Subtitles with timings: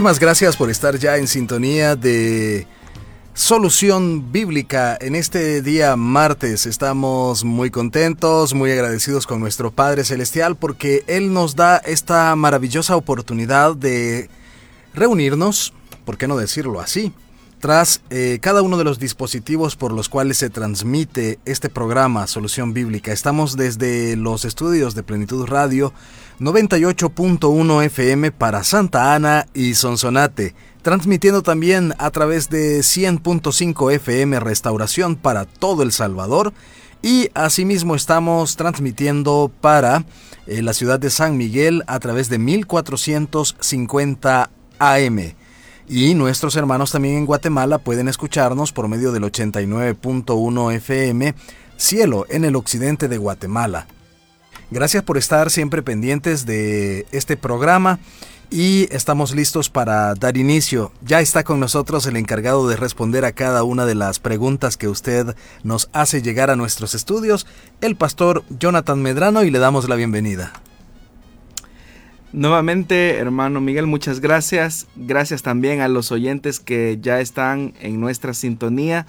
[0.00, 2.66] Muchísimas gracias por estar ya en sintonía de
[3.34, 4.96] Solución Bíblica.
[4.98, 11.34] En este día martes estamos muy contentos, muy agradecidos con nuestro Padre Celestial porque Él
[11.34, 14.30] nos da esta maravillosa oportunidad de
[14.94, 15.74] reunirnos,
[16.06, 17.12] ¿por qué no decirlo así?
[17.60, 22.72] Tras eh, cada uno de los dispositivos por los cuales se transmite este programa Solución
[22.72, 25.92] Bíblica, estamos desde los estudios de Plenitud Radio
[26.40, 35.16] 98.1 FM para Santa Ana y Sonsonate, transmitiendo también a través de 100.5 FM Restauración
[35.16, 36.54] para todo El Salvador
[37.02, 40.06] y asimismo estamos transmitiendo para
[40.46, 44.48] eh, la ciudad de San Miguel a través de 1450
[44.78, 45.34] AM.
[45.92, 51.34] Y nuestros hermanos también en Guatemala pueden escucharnos por medio del 89.1 FM
[51.76, 53.88] Cielo en el occidente de Guatemala.
[54.70, 57.98] Gracias por estar siempre pendientes de este programa
[58.50, 60.92] y estamos listos para dar inicio.
[61.04, 64.86] Ya está con nosotros el encargado de responder a cada una de las preguntas que
[64.86, 65.34] usted
[65.64, 67.48] nos hace llegar a nuestros estudios,
[67.80, 70.52] el pastor Jonathan Medrano, y le damos la bienvenida.
[72.32, 74.86] Nuevamente, hermano Miguel, muchas gracias.
[74.94, 79.06] Gracias también a los oyentes que ya están en nuestra sintonía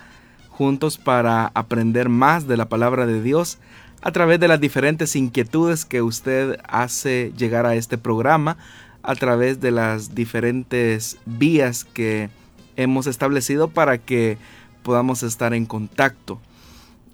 [0.49, 3.59] juntos para aprender más de la palabra de Dios
[4.01, 8.57] a través de las diferentes inquietudes que usted hace llegar a este programa,
[9.03, 12.31] a través de las diferentes vías que
[12.75, 14.39] hemos establecido para que
[14.81, 16.41] podamos estar en contacto.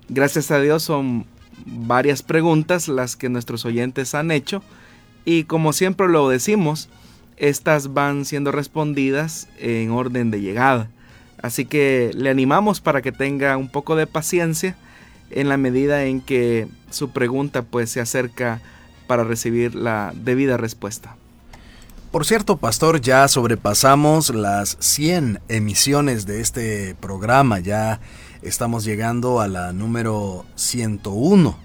[0.07, 1.25] Gracias a Dios son
[1.65, 4.63] varias preguntas las que nuestros oyentes han hecho
[5.27, 6.87] y como siempre lo decimos,
[7.35, 10.89] estas van siendo respondidas en orden de llegada.
[11.41, 14.77] Así que le animamos para que tenga un poco de paciencia
[15.29, 18.61] en la medida en que su pregunta pues se acerca
[19.05, 21.17] para recibir la debida respuesta.
[22.09, 27.99] Por cierto, pastor, ya sobrepasamos las 100 emisiones de este programa, ya
[28.41, 31.57] estamos llegando a la número 101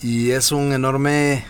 [0.00, 1.44] y es un enorme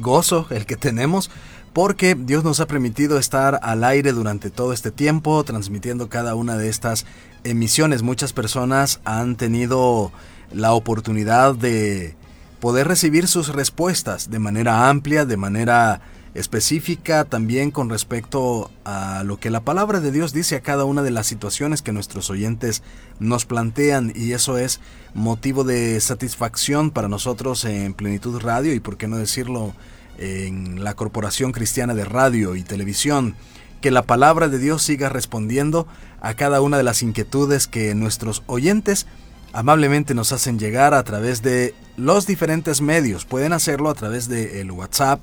[0.00, 1.30] gozo el que tenemos
[1.72, 6.56] porque Dios nos ha permitido estar al aire durante todo este tiempo transmitiendo cada una
[6.56, 7.06] de estas
[7.44, 8.02] emisiones.
[8.02, 10.10] Muchas personas han tenido
[10.52, 12.16] la oportunidad de
[12.60, 16.00] poder recibir sus respuestas de manera amplia, de manera
[16.34, 21.02] específica, también con respecto a lo que la palabra de Dios dice a cada una
[21.02, 22.82] de las situaciones que nuestros oyentes
[23.18, 24.80] nos plantean y eso es
[25.14, 29.74] motivo de satisfacción para nosotros en Plenitud Radio y por qué no decirlo
[30.18, 33.36] en la Corporación Cristiana de Radio y Televisión,
[33.80, 35.86] que la palabra de Dios siga respondiendo
[36.20, 39.06] a cada una de las inquietudes que nuestros oyentes
[39.52, 43.24] amablemente nos hacen llegar a través de los diferentes medios.
[43.24, 45.20] Pueden hacerlo a través de el WhatsApp,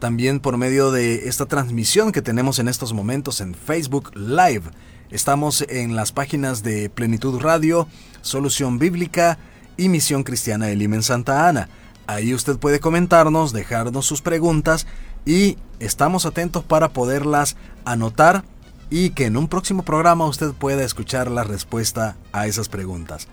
[0.00, 4.62] también por medio de esta transmisión que tenemos en estos momentos en Facebook Live.
[5.10, 7.86] Estamos en las páginas de Plenitud Radio,
[8.22, 9.38] Solución Bíblica
[9.76, 11.68] y Misión Cristiana de Lima en Santa Ana.
[12.06, 14.86] Ahí usted puede comentarnos, dejarnos sus preguntas
[15.26, 18.42] y estamos atentos para poderlas anotar
[18.88, 23.28] y que en un próximo programa usted pueda escuchar la respuesta a esas preguntas.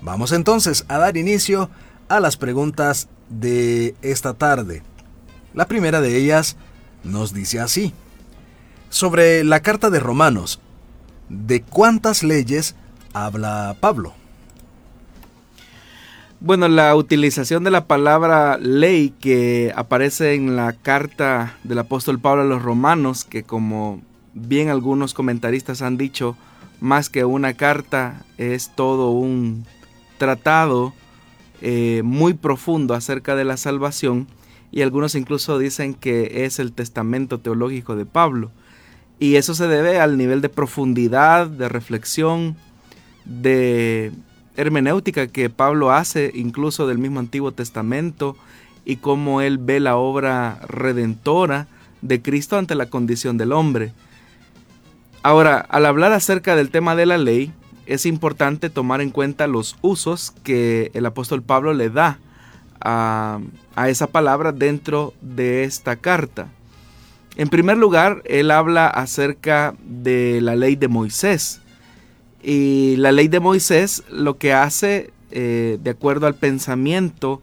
[0.00, 1.68] Vamos entonces a dar inicio
[2.08, 4.82] a las preguntas de esta tarde.
[5.54, 6.56] La primera de ellas
[7.04, 7.92] nos dice así.
[8.88, 10.60] Sobre la carta de Romanos,
[11.28, 12.74] ¿de cuántas leyes
[13.12, 14.14] habla Pablo?
[16.40, 22.42] Bueno, la utilización de la palabra ley que aparece en la carta del apóstol Pablo
[22.42, 24.02] a los romanos, que como
[24.34, 26.36] bien algunos comentaristas han dicho,
[26.80, 29.64] más que una carta es todo un
[30.18, 30.92] tratado
[31.60, 34.26] eh, muy profundo acerca de la salvación
[34.72, 38.50] y algunos incluso dicen que es el testamento teológico de Pablo.
[39.20, 42.56] Y eso se debe al nivel de profundidad, de reflexión,
[43.26, 44.12] de
[44.56, 48.36] hermenéutica que Pablo hace incluso del mismo Antiguo Testamento
[48.84, 51.68] y cómo él ve la obra redentora
[52.00, 53.92] de Cristo ante la condición del hombre.
[55.22, 57.52] Ahora, al hablar acerca del tema de la ley,
[57.86, 62.18] es importante tomar en cuenta los usos que el apóstol Pablo le da
[62.84, 63.40] a,
[63.86, 66.48] esa palabra dentro de esta carta.
[67.36, 71.60] En primer lugar, él habla acerca de la ley de Moisés.
[72.42, 77.40] Y la ley de Moisés lo que hace, eh, de acuerdo al pensamiento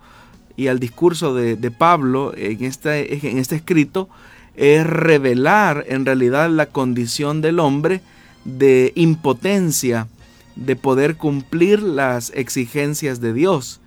[0.56, 4.10] y al discurso de, Pablo en este, en este escrito,
[4.56, 8.02] es revelar en realidad la condición del hombre
[8.44, 10.08] de impotencia
[10.56, 13.80] de poder cumplir las exigencias de Dios.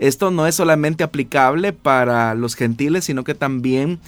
[0.00, 4.00] Esto no es solamente aplicable para los gentiles, sino que también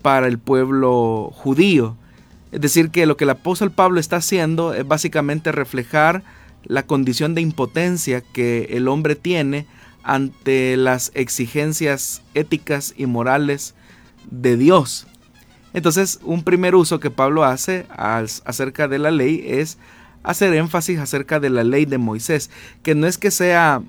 [0.00, 1.96] para el pueblo judío.
[2.52, 6.22] Es decir, que lo que el apóstol Pablo está haciendo es básicamente reflejar
[6.62, 9.66] la condición de impotencia que el hombre tiene
[10.04, 13.74] ante las exigencias éticas y morales
[14.30, 15.08] de Dios.
[15.72, 19.78] Entonces, un primer uso que Pablo hace acerca de la ley es
[20.22, 22.50] hacer énfasis acerca de la ley de Moisés,
[22.84, 23.82] que no es que sea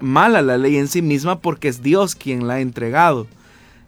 [0.00, 3.26] mala la ley en sí misma porque es Dios quien la ha entregado,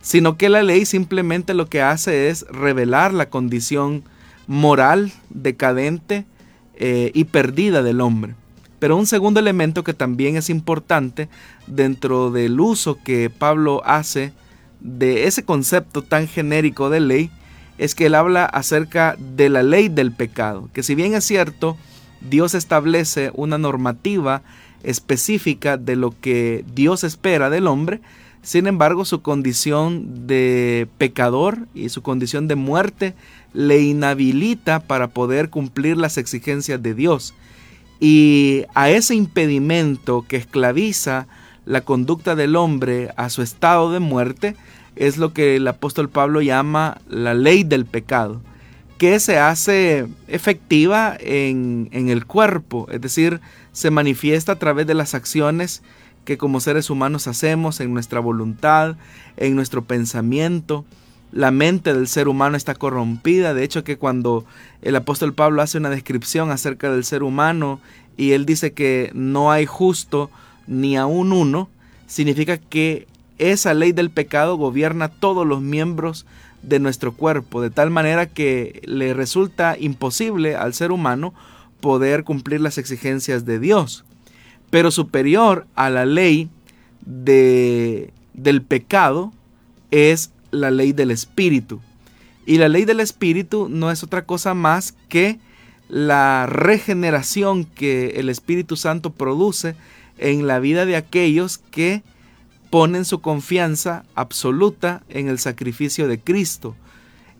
[0.01, 4.05] sino que la ley simplemente lo que hace es revelar la condición
[4.47, 6.27] moral, decadente
[6.75, 8.35] eh, y perdida del hombre.
[8.79, 11.29] Pero un segundo elemento que también es importante
[11.67, 14.33] dentro del uso que Pablo hace
[14.81, 17.31] de ese concepto tan genérico de ley
[17.79, 21.77] es que él habla acerca de la ley del pecado, que si bien es cierto,
[22.21, 24.43] Dios establece una normativa
[24.83, 28.01] específica de lo que Dios espera del hombre,
[28.43, 33.15] sin embargo su condición de pecador y su condición de muerte
[33.55, 37.35] le inhabilita para poder cumplir las exigencias de Dios.
[38.01, 41.29] Y a ese impedimento que esclaviza
[41.65, 44.57] la conducta del hombre a su estado de muerte,
[44.97, 48.41] es lo que el apóstol Pablo llama la ley del pecado,
[48.99, 53.41] que se hace efectiva en, el cuerpo, es decir,
[53.73, 55.83] se manifiesta a través de las acciones
[56.25, 58.97] que como seres humanos hacemos en nuestra voluntad,
[59.37, 60.85] en nuestro pensamiento.
[61.33, 63.55] La mente del ser humano está corrompida.
[63.55, 64.45] De hecho, que cuando
[64.83, 67.81] el apóstol Pablo hace una descripción acerca del ser humano
[68.17, 70.31] y él dice que no hay justo
[70.67, 71.69] ni aún uno,
[72.07, 73.09] significa que
[73.39, 76.27] esa ley del pecado gobierna todos los miembros
[76.63, 81.35] de nuestro cuerpo, de tal manera que le resulta imposible al ser humano
[81.83, 84.07] poder cumplir las exigencias de Dios.
[84.71, 86.49] Pero superior a la ley
[87.05, 89.35] de, del pecado
[89.91, 91.81] es la ley del espíritu.
[92.47, 95.39] Y la ley del espíritu no es otra cosa más que
[95.89, 99.75] la regeneración que el Espíritu Santo produce
[100.17, 102.03] en la vida de aquellos que
[102.71, 106.75] ponen su confianza absoluta en el sacrificio de Cristo.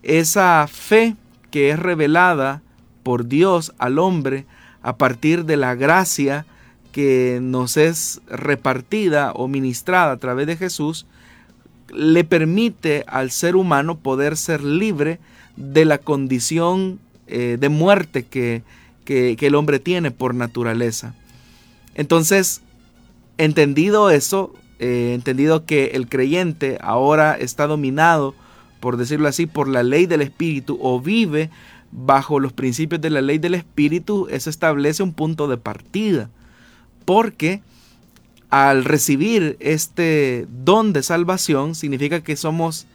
[0.03, 1.15] Esa fe
[1.49, 2.62] que es revelada
[3.03, 4.45] por Dios al hombre
[4.81, 6.45] a partir de la gracia
[6.91, 11.05] que nos es repartida o ministrada a través de Jesús,
[11.93, 15.19] le permite al ser humano poder ser libre
[15.55, 18.63] de la condición eh, de muerte que,
[19.05, 21.13] que el hombre tiene por naturaleza.
[21.95, 22.61] Entonces,
[23.37, 28.35] entendido eso, eh, entendido que el creyente ahora está dominado,
[28.79, 31.49] por decirlo así, por la ley del Espíritu o vive
[31.93, 36.29] bajo los principios de la ley del Espíritu, eso establece un punto de partida.
[37.05, 37.61] Porque
[38.49, 42.87] al recibir este don de salvación, significa que somos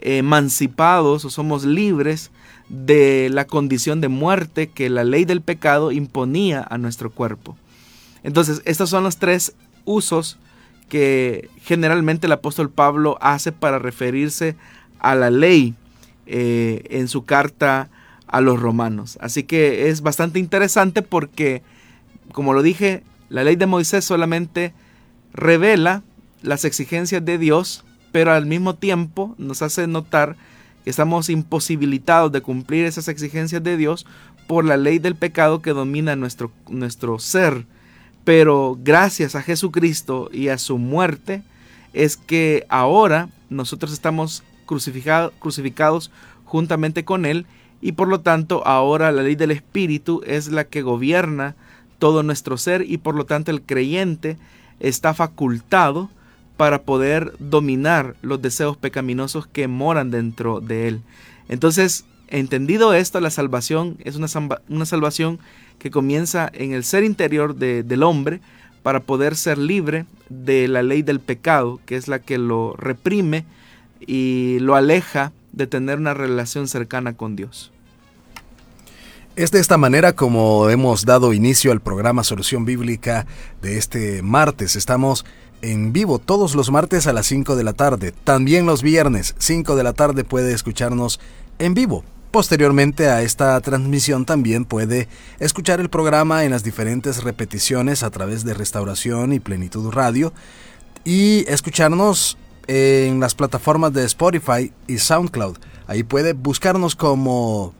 [0.00, 2.30] emancipados o somos libres
[2.68, 7.56] de la condición de muerte que la ley del pecado imponía a nuestro cuerpo.
[8.22, 10.38] Entonces, estos son los tres usos
[10.88, 14.56] que generalmente el apóstol Pablo hace para referirse
[14.98, 15.74] a la ley
[16.26, 17.90] eh, en su carta
[18.34, 19.16] a los romanos.
[19.20, 21.62] Así que es bastante interesante porque,
[22.32, 24.74] como lo dije, la ley de Moisés solamente
[25.32, 26.02] revela
[26.42, 30.34] las exigencias de Dios, pero al mismo tiempo nos hace notar
[30.84, 34.04] estamos imposibilitados de cumplir esas exigencias de Dios
[34.48, 37.66] por la ley del pecado que domina nuestro, nuestro ser.
[38.24, 41.44] Pero gracias a Jesucristo y a su muerte
[41.92, 46.10] es que ahora nosotros estamos crucificados
[46.44, 47.46] juntamente con Él
[47.84, 51.54] y por lo tanto ahora la ley del Espíritu es la que gobierna
[51.98, 54.38] todo nuestro ser y por lo tanto el creyente
[54.80, 56.08] está facultado
[56.56, 61.02] para poder dominar los deseos pecaminosos que moran dentro de él.
[61.50, 64.28] Entonces, entendido esto, la salvación es una,
[64.70, 65.38] una salvación
[65.78, 68.40] que comienza en el ser interior del hombre
[68.82, 73.44] para poder ser libre de la ley del pecado, que es la que lo reprime
[74.00, 77.73] y lo aleja de tener una relación cercana con Dios.
[79.36, 83.26] Es de esta manera como hemos dado inicio al programa Solución Bíblica
[83.62, 84.76] de este martes.
[84.76, 85.24] Estamos
[85.60, 88.12] en vivo todos los martes a las 5 de la tarde.
[88.22, 91.18] También los viernes, 5 de la tarde, puede escucharnos
[91.58, 92.04] en vivo.
[92.30, 95.08] Posteriormente a esta transmisión también puede
[95.40, 100.32] escuchar el programa en las diferentes repeticiones a través de Restauración y Plenitud Radio
[101.04, 102.38] y escucharnos
[102.68, 105.56] en las plataformas de Spotify y SoundCloud.
[105.88, 107.74] Ahí puede buscarnos como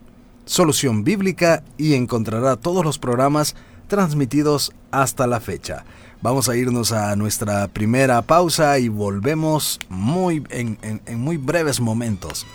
[0.45, 3.55] Solución Bíblica y encontrará todos los programas
[3.89, 5.85] transmitidos hasta la fecha.
[6.23, 12.47] Vamos a irnos a nuestra primera pausa y volvemos muy en, en muy breves momentos.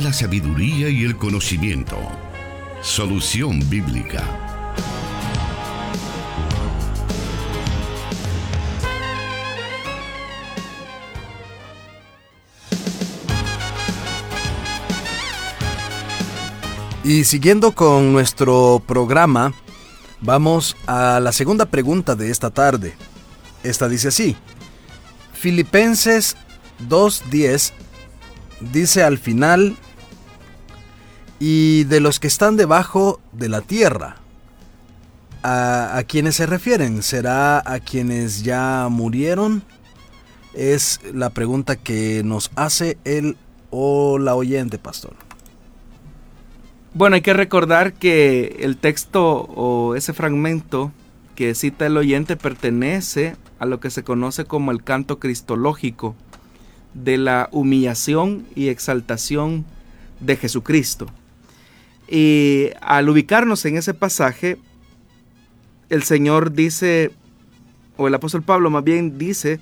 [0.00, 1.96] La sabiduría y el conocimiento.
[2.80, 4.24] Solución bíblica.
[17.04, 19.52] Y siguiendo con nuestro programa,
[20.20, 22.94] vamos a la segunda pregunta de esta tarde.
[23.62, 24.36] Esta dice así.
[25.34, 26.36] Filipenses
[26.88, 27.72] 2.10
[28.60, 29.76] dice al final,
[31.40, 34.16] y de los que están debajo de la tierra.
[35.42, 37.02] ¿A, a quienes se refieren?
[37.02, 39.62] ¿Será a quienes ya murieron?
[40.54, 43.36] Es la pregunta que nos hace el
[43.70, 45.14] o la oyente, pastor.
[46.92, 50.92] Bueno, hay que recordar que el texto o ese fragmento
[51.36, 56.14] que cita el oyente pertenece a lo que se conoce como el canto cristológico
[56.92, 59.64] de la humillación y exaltación
[60.18, 61.06] de Jesucristo.
[62.10, 64.58] Y al ubicarnos en ese pasaje,
[65.90, 67.12] el Señor dice,
[67.96, 69.60] o el apóstol Pablo más bien dice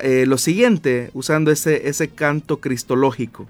[0.00, 3.46] eh, lo siguiente, usando ese, ese canto cristológico.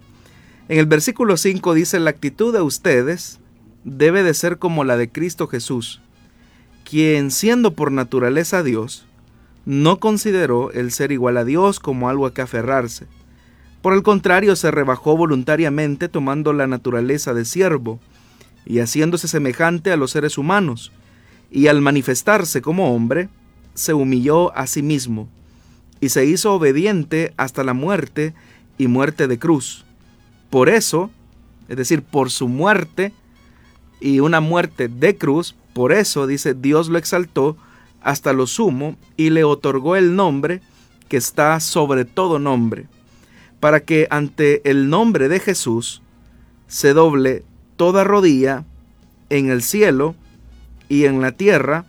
[0.68, 3.38] En el versículo 5 dice, la actitud de ustedes
[3.84, 6.00] debe de ser como la de Cristo Jesús,
[6.88, 9.06] quien siendo por naturaleza Dios,
[9.64, 13.06] no consideró el ser igual a Dios como algo a que aferrarse.
[13.80, 18.00] Por el contrario, se rebajó voluntariamente tomando la naturaleza de siervo
[18.66, 20.92] y haciéndose semejante a los seres humanos,
[21.50, 23.28] y al manifestarse como hombre,
[23.74, 25.28] se humilló a sí mismo,
[26.00, 28.34] y se hizo obediente hasta la muerte
[28.78, 29.84] y muerte de cruz.
[30.50, 31.10] Por eso,
[31.68, 33.12] es decir, por su muerte
[34.00, 37.56] y una muerte de cruz, por eso, dice, Dios lo exaltó
[38.00, 40.60] hasta lo sumo y le otorgó el nombre
[41.08, 42.86] que está sobre todo nombre,
[43.60, 46.02] para que ante el nombre de Jesús
[46.66, 47.44] se doble
[47.76, 48.64] toda rodilla
[49.30, 50.14] en el cielo
[50.88, 51.84] y en la tierra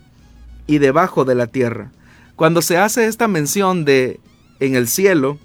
[0.66, 1.92] y debajo de la tierra.
[2.34, 4.20] Cuando se hace esta mención de
[4.60, 5.38] en el cielo,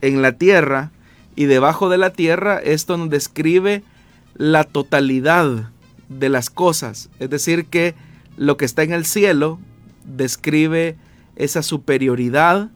[0.00, 0.90] en la tierra
[1.36, 3.82] y debajo de la tierra, esto nos describe
[4.34, 5.70] la totalidad
[6.08, 7.10] de las cosas.
[7.18, 7.94] Es decir, que
[8.36, 9.58] lo que está en el cielo
[10.04, 10.96] describe
[11.36, 12.70] esa superioridad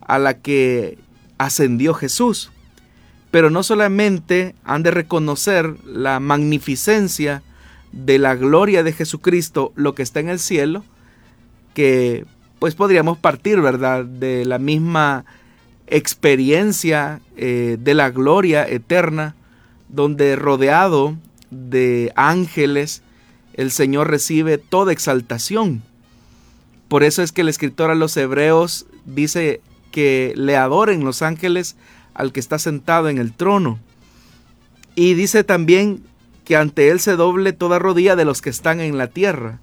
[0.00, 0.98] a la que
[1.38, 2.50] ascendió Jesús.
[3.30, 7.42] Pero no solamente han de reconocer la magnificencia
[7.92, 10.84] de la gloria de Jesucristo, lo que está en el cielo,
[11.74, 12.24] que
[12.58, 15.24] pues podríamos partir, ¿verdad?, de la misma
[15.86, 19.34] experiencia eh, de la gloria eterna,
[19.88, 21.16] donde rodeado
[21.50, 23.02] de ángeles,
[23.54, 25.82] el Señor recibe toda exaltación.
[26.88, 29.60] Por eso es que el escritor a los hebreos dice
[29.90, 31.76] que le adoren los ángeles
[32.14, 33.78] al que está sentado en el trono.
[34.94, 36.02] Y dice también
[36.44, 39.60] que ante él se doble toda rodilla de los que están en la tierra.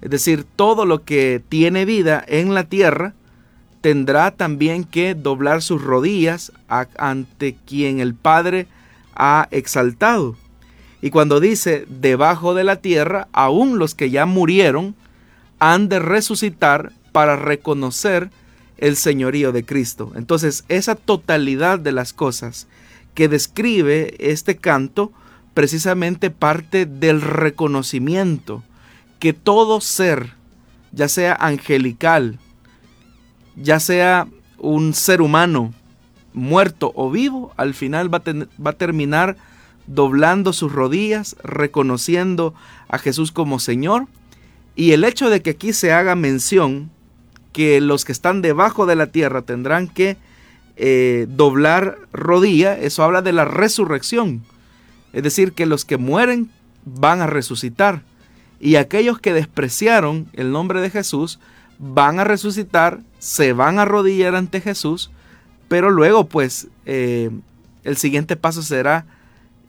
[0.00, 3.14] Es decir, todo lo que tiene vida en la tierra
[3.80, 8.66] tendrá también que doblar sus rodillas ante quien el Padre
[9.14, 10.36] ha exaltado.
[11.02, 14.94] Y cuando dice debajo de la tierra, aún los que ya murieron
[15.58, 18.30] han de resucitar para reconocer
[18.80, 20.12] el señorío de Cristo.
[20.16, 22.66] Entonces, esa totalidad de las cosas
[23.14, 25.12] que describe este canto
[25.54, 28.64] precisamente parte del reconocimiento
[29.18, 30.32] que todo ser,
[30.92, 32.38] ya sea angelical,
[33.54, 34.26] ya sea
[34.58, 35.74] un ser humano
[36.32, 39.36] muerto o vivo, al final va a, va a terminar
[39.86, 42.54] doblando sus rodillas, reconociendo
[42.88, 44.06] a Jesús como Señor.
[44.76, 46.90] Y el hecho de que aquí se haga mención
[47.52, 50.16] que los que están debajo de la tierra tendrán que
[50.76, 54.42] eh, doblar rodilla, eso habla de la resurrección.
[55.12, 56.50] Es decir, que los que mueren
[56.84, 58.02] van a resucitar.
[58.60, 61.40] Y aquellos que despreciaron el nombre de Jesús
[61.78, 65.10] van a resucitar, se van a arrodillar ante Jesús,
[65.68, 67.30] pero luego pues eh,
[67.84, 69.06] el siguiente paso será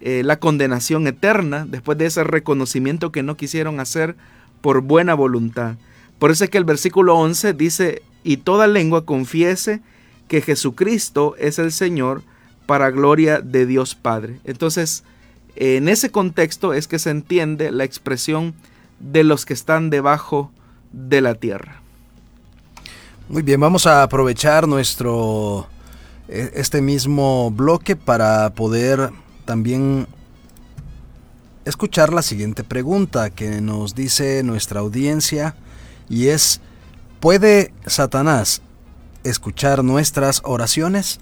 [0.01, 4.15] eh, la condenación eterna después de ese reconocimiento que no quisieron hacer
[4.61, 5.75] por buena voluntad.
[6.21, 9.81] Por eso es que el versículo 11 dice, y toda lengua confiese
[10.27, 12.21] que Jesucristo es el Señor
[12.67, 14.39] para gloria de Dios Padre.
[14.43, 15.03] Entonces,
[15.55, 18.53] en ese contexto es que se entiende la expresión
[18.99, 20.51] de los que están debajo
[20.91, 21.81] de la tierra.
[23.27, 25.65] Muy bien, vamos a aprovechar nuestro
[26.27, 29.09] e, este mismo bloque para poder
[29.45, 30.05] también
[31.65, 35.55] escuchar la siguiente pregunta que nos dice nuestra audiencia
[36.11, 36.59] y es,
[37.21, 38.61] ¿puede Satanás
[39.23, 41.21] escuchar nuestras oraciones?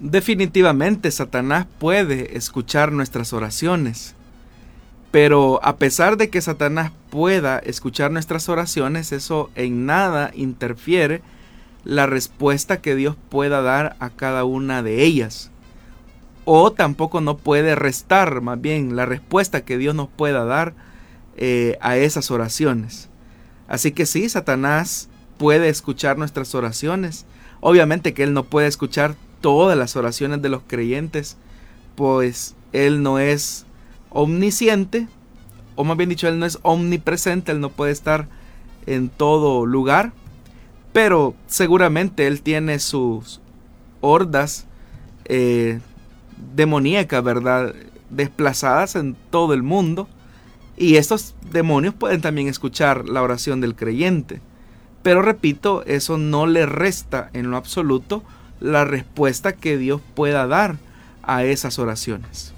[0.00, 4.14] Definitivamente Satanás puede escuchar nuestras oraciones,
[5.10, 11.20] pero a pesar de que Satanás pueda escuchar nuestras oraciones, eso en nada interfiere
[11.84, 15.50] la respuesta que Dios pueda dar a cada una de ellas
[16.46, 20.87] o tampoco no puede restar más bien la respuesta que Dios nos pueda dar
[21.38, 23.08] eh, a esas oraciones.
[23.68, 27.26] Así que sí, Satanás puede escuchar nuestras oraciones.
[27.60, 31.36] Obviamente que Él no puede escuchar todas las oraciones de los creyentes,
[31.94, 33.66] pues Él no es
[34.10, 35.06] omnisciente,
[35.76, 38.26] o más bien dicho, Él no es omnipresente, Él no puede estar
[38.86, 40.12] en todo lugar,
[40.92, 43.40] pero seguramente Él tiene sus
[44.00, 44.66] hordas
[45.26, 45.78] eh,
[46.56, 47.76] demoníacas, ¿verdad?
[48.10, 50.08] Desplazadas en todo el mundo.
[50.78, 54.40] Y estos demonios pueden también escuchar la oración del creyente.
[55.02, 58.22] Pero repito, eso no le resta en lo absoluto
[58.60, 60.76] la respuesta que Dios pueda dar
[61.22, 62.52] a esas oraciones.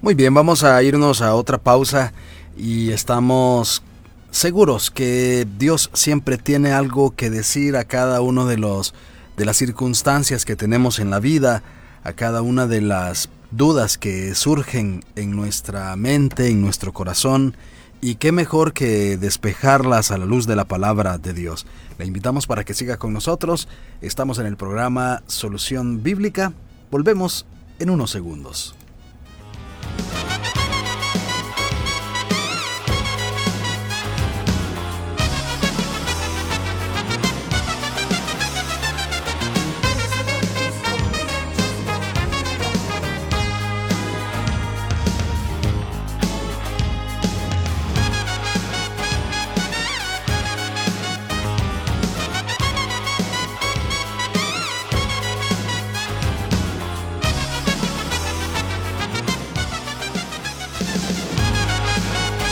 [0.00, 2.14] Muy bien, vamos a irnos a otra pausa
[2.56, 3.82] y estamos
[4.30, 8.94] seguros que Dios siempre tiene algo que decir a cada uno de los
[9.36, 11.62] de las circunstancias que tenemos en la vida
[12.04, 17.56] a cada una de las dudas que surgen en nuestra mente, en nuestro corazón,
[18.00, 21.66] y qué mejor que despejarlas a la luz de la palabra de Dios.
[21.98, 23.68] Le invitamos para que siga con nosotros.
[24.00, 26.52] Estamos en el programa Solución Bíblica.
[26.90, 27.44] Volvemos
[27.78, 28.74] en unos segundos.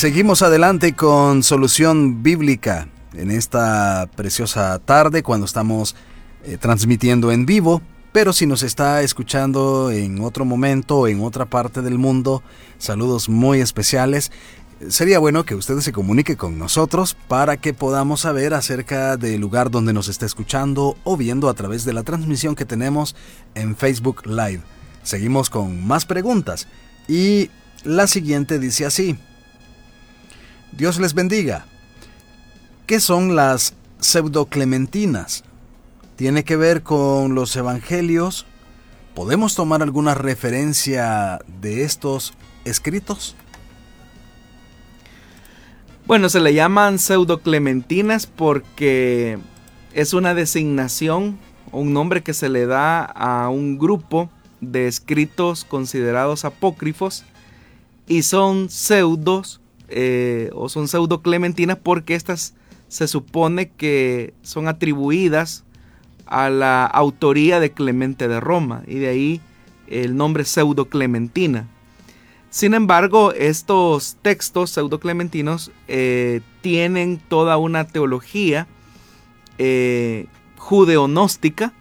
[0.00, 5.94] Seguimos adelante con Solución Bíblica en esta preciosa tarde cuando estamos
[6.42, 7.82] eh, transmitiendo en vivo.
[8.10, 12.42] Pero si nos está escuchando en otro momento en otra parte del mundo,
[12.78, 14.32] saludos muy especiales.
[14.88, 19.70] Sería bueno que usted se comunique con nosotros para que podamos saber acerca del lugar
[19.70, 23.14] donde nos está escuchando o viendo a través de la transmisión que tenemos
[23.54, 24.62] en Facebook Live.
[25.02, 26.68] Seguimos con más preguntas
[27.06, 27.50] y
[27.84, 29.18] la siguiente dice así.
[30.72, 31.66] Dios les bendiga.
[32.86, 35.44] ¿Qué son las pseudoclementinas.
[36.16, 38.46] Tiene que ver con los evangelios.
[39.14, 43.36] ¿Podemos tomar alguna referencia de estos escritos?
[46.06, 49.38] Bueno, se le llaman pseudoclementinas porque
[49.92, 51.38] es una designación,
[51.72, 54.30] un nombre que se le da a un grupo
[54.60, 57.24] de escritos considerados apócrifos
[58.06, 62.54] y son pseudos eh, o son pseudoclementinas porque estas
[62.88, 65.64] se supone que son atribuidas
[66.26, 69.40] a la autoría de Clemente de Roma y de ahí
[69.88, 71.68] el nombre pseudoclementina.
[72.50, 78.66] Sin embargo, estos textos pseudoclementinos eh, tienen toda una teología
[79.58, 80.26] eh,
[80.56, 81.72] judeonóstica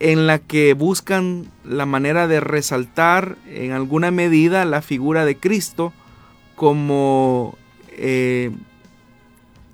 [0.00, 5.92] en la que buscan la manera de resaltar en alguna medida la figura de Cristo
[6.58, 7.56] como
[7.90, 8.50] eh,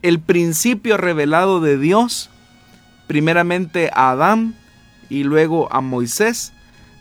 [0.02, 2.28] el principio revelado de Dios,
[3.06, 4.54] primeramente a Adán
[5.08, 6.52] y luego a Moisés,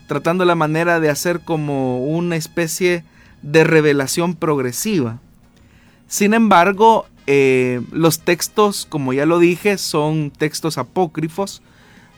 [0.08, 3.04] tratando la manera de hacer como una especie
[3.42, 5.18] de revelación progresiva.
[6.08, 11.60] Sin embargo, eh, los textos, como ya lo dije, son textos apócrifos,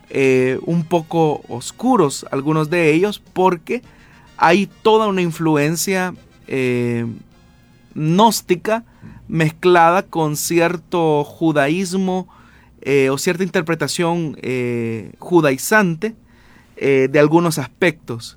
[0.09, 3.83] eh, un poco oscuros algunos de ellos, porque
[4.37, 6.15] hay toda una influencia
[7.97, 8.85] gnóstica
[9.27, 12.29] mezclada con cierto judaísmo
[13.11, 14.37] o cierta interpretación
[15.19, 16.15] judaizante
[16.79, 18.37] eh, de algunos aspectos.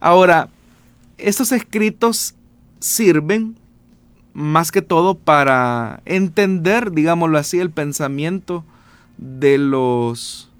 [0.00, 0.48] Ahora,
[1.18, 2.34] estos escritos
[2.80, 3.56] sirven
[4.32, 8.64] más que todo para entender, digámoslo así, el pensamiento
[9.18, 10.50] de los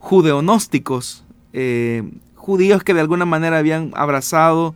[0.00, 2.02] judeonósticos, eh,
[2.34, 4.74] judíos que de alguna manera habían abrazado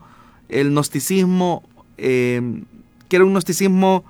[0.49, 1.65] el gnosticismo,
[1.99, 2.63] eh,
[3.11, 4.05] que era un gnosticismo,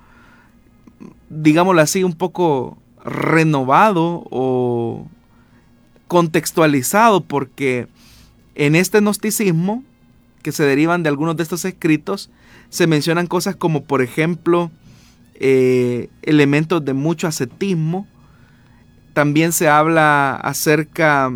[1.29, 5.07] digámoslo así, un poco renovado o
[6.07, 7.87] contextualizado porque
[8.53, 9.83] en este gnosticismo,
[10.43, 12.29] que se derivan de algunos de estos escritos,
[12.69, 14.71] se mencionan cosas como por ejemplo
[15.35, 18.07] eh, elementos de mucho ascetismo,
[19.13, 21.31] también se habla acerca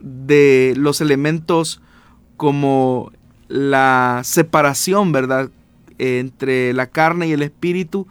[0.00, 1.82] de los elementos
[2.38, 3.12] como
[3.48, 5.50] la separación, ¿verdad?,
[5.98, 8.06] entre la carne y el espíritu,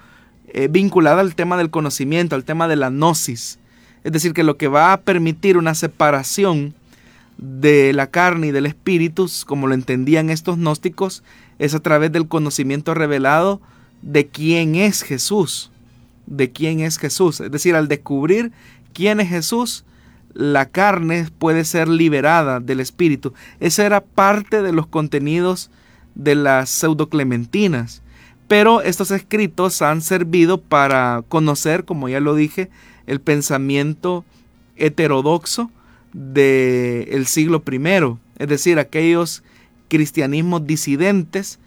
[0.47, 3.59] eh, vinculada al tema del conocimiento, al tema de la gnosis.
[4.03, 6.73] Es decir, que lo que va a permitir una separación
[7.37, 11.23] de la carne y del espíritu, como lo entendían estos gnósticos,
[11.59, 13.61] es a través del conocimiento revelado
[14.01, 15.71] de quién es Jesús,
[16.25, 17.39] de quién es Jesús.
[17.39, 18.51] Es decir, al descubrir
[18.93, 19.85] quién es Jesús,
[20.33, 23.33] la carne puede ser liberada del espíritu.
[23.59, 25.69] Esa era parte de los contenidos
[26.15, 28.01] de las pseudoclementinas.
[28.47, 32.69] Pero estos escritos han servido para conocer, como ya lo dije,
[33.07, 34.25] el pensamiento
[34.75, 35.71] heterodoxo
[36.13, 39.43] del siglo I, es decir, aquellos
[39.87, 41.59] cristianismos disidentes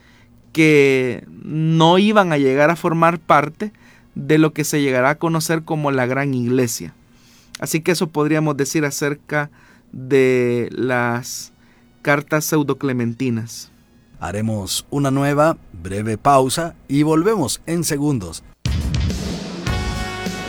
[0.53, 3.73] que no iban a llegar a formar parte
[4.15, 6.95] de lo que se llegará a conocer como la gran iglesia.
[7.59, 9.51] Así que eso podríamos decir acerca
[9.93, 11.53] de las
[12.03, 13.71] cartas pseudoclementinas.
[14.21, 18.43] Haremos una nueva breve pausa y volvemos en segundos.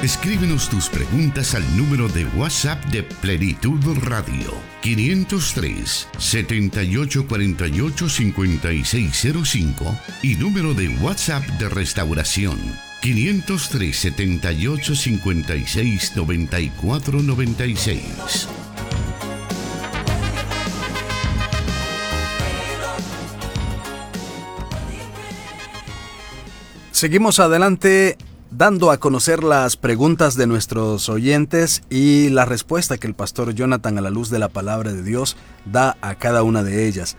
[0.03, 10.75] Escríbenos tus preguntas al número de WhatsApp de Plenitud Radio 503 7848 5605 y número
[10.75, 12.59] de WhatsApp de Restauración
[13.01, 18.47] 503 78 56 94 96.
[26.97, 28.17] Seguimos adelante
[28.49, 33.99] dando a conocer las preguntas de nuestros oyentes y la respuesta que el pastor Jonathan
[33.99, 37.15] a la luz de la palabra de Dios da a cada una de ellas.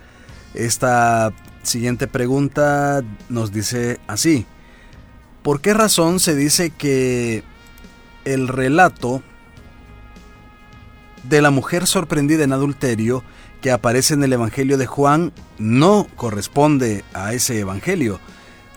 [0.52, 4.46] Esta siguiente pregunta nos dice así,
[5.44, 7.44] ¿por qué razón se dice que
[8.24, 9.22] el relato
[11.22, 13.22] de la mujer sorprendida en adulterio
[13.60, 18.18] que aparece en el Evangelio de Juan no corresponde a ese Evangelio,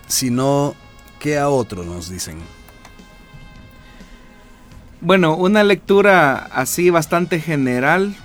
[0.05, 0.75] sino
[1.21, 2.37] que a otro nos dicen?
[5.01, 8.15] Bueno, una lectura así bastante general,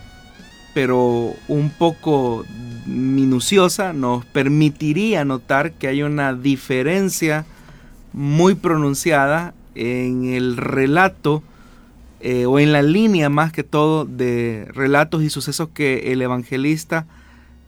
[0.74, 2.44] pero un poco
[2.87, 7.44] minuciosa, nos permitiría notar que hay una diferencia
[8.12, 11.42] muy pronunciada en el relato
[12.20, 17.06] eh, o en la línea más que todo de relatos y sucesos que el evangelista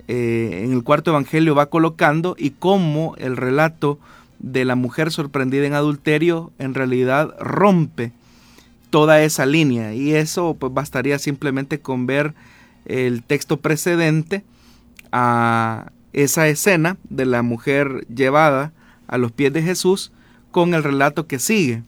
[0.07, 3.99] eh, en el cuarto evangelio va colocando y cómo el relato
[4.39, 8.13] de la mujer sorprendida en adulterio en realidad rompe
[8.91, 9.95] toda esa línea.
[9.95, 12.35] Y eso pues bastaría simplemente con ver
[12.85, 14.45] el texto precedente
[15.13, 18.73] a esa escena de la mujer llevada
[19.07, 20.13] a los pies de Jesús
[20.51, 21.83] con el relato que sigue.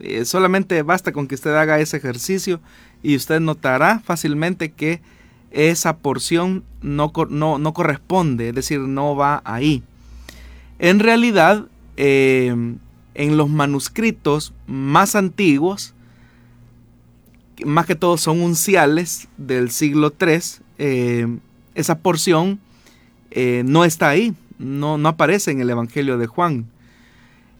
[0.00, 2.60] Eh, solamente basta con que usted haga ese ejercicio
[3.02, 5.00] y usted notará fácilmente que
[5.50, 9.82] esa porción no, no, corresponde, es decir, no va ahí.
[10.78, 12.54] En realidad, eh,
[13.14, 15.94] en los manuscritos más antiguos,
[17.64, 20.40] más que todo son unciales del siglo III,
[20.78, 21.38] eh,
[21.74, 22.60] esa porción
[23.30, 26.66] eh, no está ahí, no, no aparece en el Evangelio de Juan.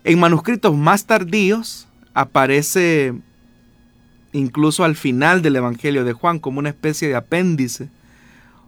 [0.05, 3.15] En manuscritos más tardíos aparece
[4.33, 7.89] incluso al final del Evangelio de Juan como una especie de apéndice.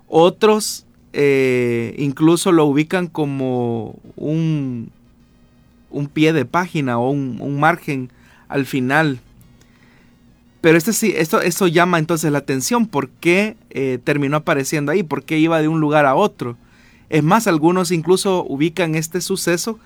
[0.09, 4.91] Otros eh, incluso lo ubican como un,
[5.91, 8.11] un pie de página o un, margen
[8.49, 9.21] al final.
[10.61, 12.87] Pero este sí, esto, llama entonces la atención.
[12.87, 15.03] ¿Por qué eh, terminó apareciendo ahí?
[15.03, 16.57] ¿Por qué iba de un lugar a otro?
[17.09, 19.79] Es más, algunos incluso ubican este suceso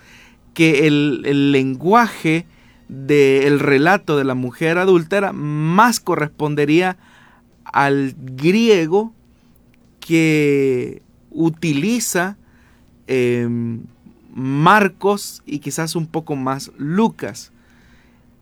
[0.54, 2.46] que el, el lenguaje
[2.88, 6.98] del relato de la mujer adúltera más correspondería
[7.64, 9.14] al griego
[10.00, 12.36] que utiliza
[13.06, 13.84] em,
[14.34, 17.52] Marcos y quizás un poco más Lucas.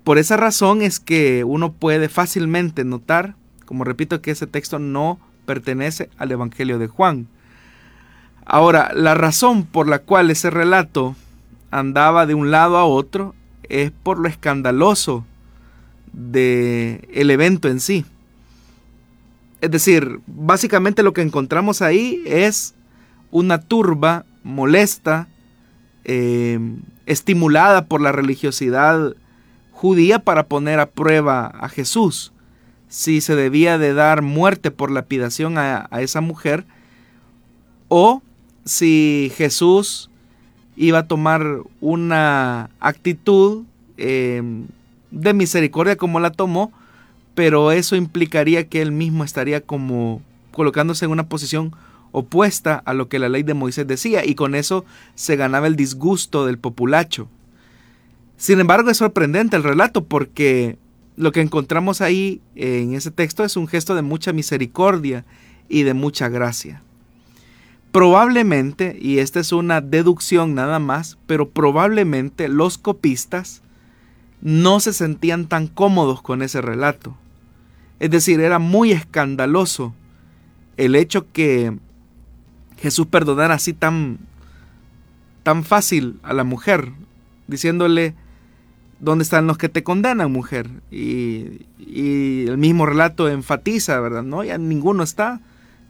[0.04, 3.34] Por esa razón es que uno puede fácilmente notar,
[3.66, 7.28] como repito, que ese texto no pertenece al Evangelio de Juan.
[8.44, 11.14] Ahora, la razón por la cual ese relato
[11.70, 13.34] andaba de un lado a otro
[13.68, 15.24] es por lo escandaloso
[16.12, 18.04] del el evento en sí.
[19.60, 22.74] Es decir, básicamente lo que encontramos ahí es
[23.30, 25.28] una turba molesta,
[26.10, 29.14] em, estimulada por la religiosidad
[29.70, 32.32] judía para poner a prueba a Jesús.
[32.88, 36.64] Si se debía de dar muerte por lapidación a, esa mujer
[37.86, 38.22] o
[38.64, 40.10] si Jesús
[40.74, 41.46] iba a tomar
[41.80, 43.62] una actitud
[43.96, 44.66] em,
[45.12, 46.72] de misericordia como la tomó,
[47.36, 51.72] pero eso implicaría que él mismo estaría como colocándose en una posición
[52.12, 55.76] opuesta a lo que la ley de Moisés decía y con eso se ganaba el
[55.76, 57.28] disgusto del populacho.
[58.36, 60.78] Sin embargo, es sorprendente el relato porque
[61.16, 65.24] lo que encontramos ahí en ese texto es un gesto de mucha misericordia
[65.68, 66.82] y de mucha gracia.
[67.92, 73.62] Probablemente, y esta es una deducción nada más, pero probablemente los copistas
[74.40, 77.16] no se sentían tan cómodos con ese relato.
[77.98, 79.92] Es decir, era muy escandaloso
[80.76, 81.76] el hecho que
[82.80, 84.18] Jesús perdonara así tan,
[85.42, 86.92] tan fácil a la mujer,
[87.46, 88.14] diciéndole,
[89.00, 90.68] ¿dónde están los que te condenan, mujer?
[90.90, 94.22] Y, y el mismo relato enfatiza, ¿verdad?
[94.22, 95.40] No, ya ninguno está.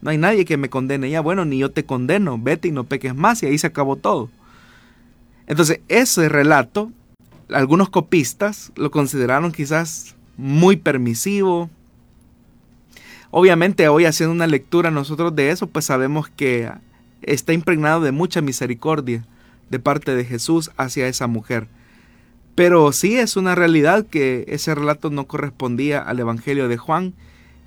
[0.02, 1.20] No hay nadie que me condene ya.
[1.20, 2.38] Bueno, ni yo te condeno.
[2.38, 3.42] Vete y no peques más.
[3.42, 4.30] Y ahí se acabó todo.
[5.46, 6.90] Entonces, ese relato,
[7.52, 11.68] algunos copistas lo consideraron quizás muy permisivo.
[13.30, 16.70] Obviamente, hoy haciendo una lectura nosotros de eso, pues sabemos que
[17.22, 19.24] está impregnado de mucha misericordia
[19.68, 21.68] de parte de Jesús hacia esa mujer.
[22.56, 27.14] Pero sí es una realidad que ese relato no correspondía al Evangelio de Juan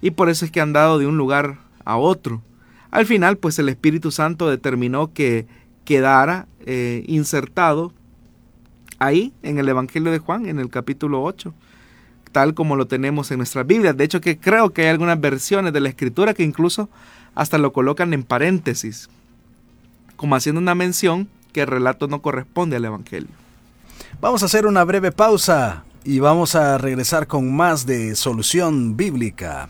[0.02, 2.42] y por eso es que han dado de un lugar a otro.
[2.92, 5.48] Al final, pues el Espíritu Santo determinó que
[5.86, 7.94] quedara eh, insertado
[9.00, 11.54] ahí en el Evangelio de Juan, en el capítulo 8,
[12.34, 13.94] tal como lo tenemos en nuestra Biblia.
[13.94, 16.90] De hecho, que creo que hay algunas versiones de la Escritura que incluso
[17.36, 19.10] hasta lo colocan en paréntesis,
[20.18, 23.30] como haciendo una mención que el relato no corresponde al Evangelio.
[24.20, 29.70] Vamos a hacer una breve pausa y vamos a regresar con más de solución bíblica.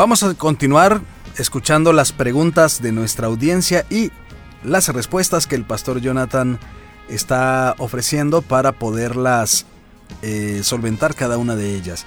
[0.00, 1.02] Vamos a continuar
[1.36, 4.10] escuchando las preguntas de nuestra audiencia y
[4.64, 6.58] las respuestas que el pastor Jonathan
[7.10, 9.66] está ofreciendo para poderlas
[10.22, 12.06] eh, solventar cada una de ellas.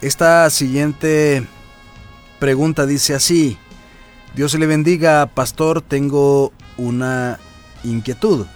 [0.00, 1.46] Esta siguiente
[2.40, 3.56] pregunta dice así,
[4.34, 7.38] Dios le bendiga, pastor, tengo una
[7.84, 8.46] inquietud.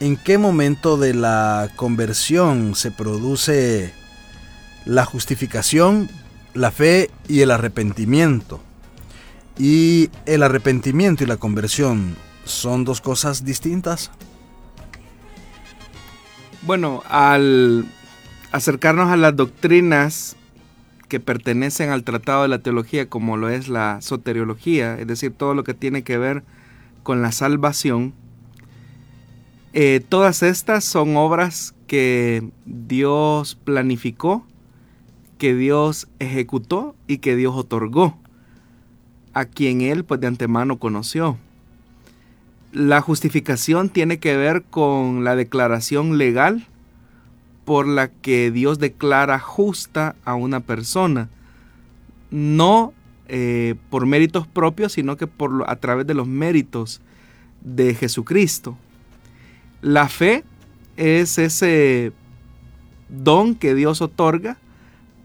[0.00, 3.92] ¿En qué momento de la conversión se produce
[4.86, 6.08] la justificación,
[6.54, 8.60] la fe y el arrepentimiento?
[9.58, 14.10] ¿Y el arrepentimiento y la conversión son dos cosas distintas?
[16.62, 17.86] Bueno, al
[18.52, 20.36] acercarnos a las doctrinas
[21.08, 25.54] que pertenecen al tratado de la teología, como lo es la soteriología, es decir, todo
[25.54, 26.44] lo que tiene que ver
[27.02, 28.14] con la salvación,
[29.72, 34.46] eh, todas estas son obras que Dios planificó,
[35.40, 38.14] que Dios ejecutó y que Dios otorgó
[39.32, 41.38] a quien Él pues de antemano conoció.
[42.72, 46.66] La justificación tiene que ver con la declaración legal
[47.64, 51.30] por la que Dios declara justa a una persona,
[52.30, 52.92] no
[53.28, 57.00] eh, por méritos propios, sino que por, a través de los méritos
[57.62, 58.76] de Jesucristo.
[59.80, 60.44] La fe
[60.98, 62.12] es ese
[63.08, 64.58] don que Dios otorga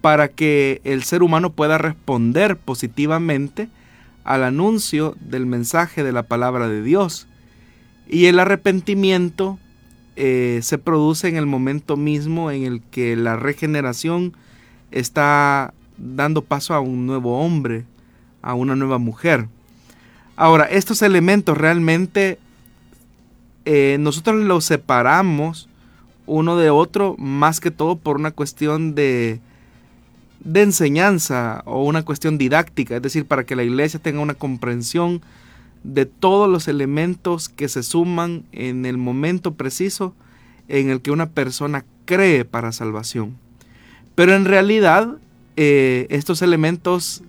[0.06, 3.70] para que el ser humano pueda responder positivamente
[4.24, 7.26] al anuncio del mensaje de la palabra de Dios.
[8.08, 9.58] Y el arrepentimiento
[10.16, 14.34] eh, se produce en el momento mismo en el que la regeneración
[14.92, 17.84] está dando paso a un nuevo hombre,
[18.44, 19.48] a una nueva mujer.
[20.36, 22.38] Ahora, estos elementos realmente
[23.66, 25.68] eh, nosotros los separamos
[26.28, 29.42] uno de otro más que todo por una cuestión de,
[30.46, 35.22] de enseñanza o una cuestión didáctica, es decir, para que la iglesia tenga una comprensión
[35.84, 40.14] de todos los elementos que se suman en el momento preciso
[40.68, 43.36] en el que una persona cree para salvación.
[44.14, 45.18] Pero en realidad
[45.58, 47.24] eh, estos elementos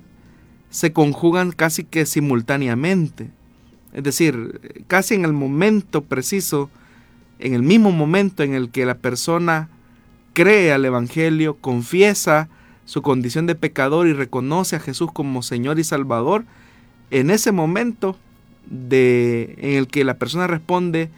[0.71, 3.31] se conjugan casi que simultáneamente.
[3.95, 6.71] Es decir, casi en el momento preciso,
[7.39, 9.71] en el mismo momento en el que la persona
[10.35, 12.51] cree al Evangelio, confiesa
[12.87, 16.45] su condición de pecador y reconoce a Jesús como Señor y Salvador,
[17.11, 18.17] en ese momento
[18.71, 21.11] de, en el que la persona responde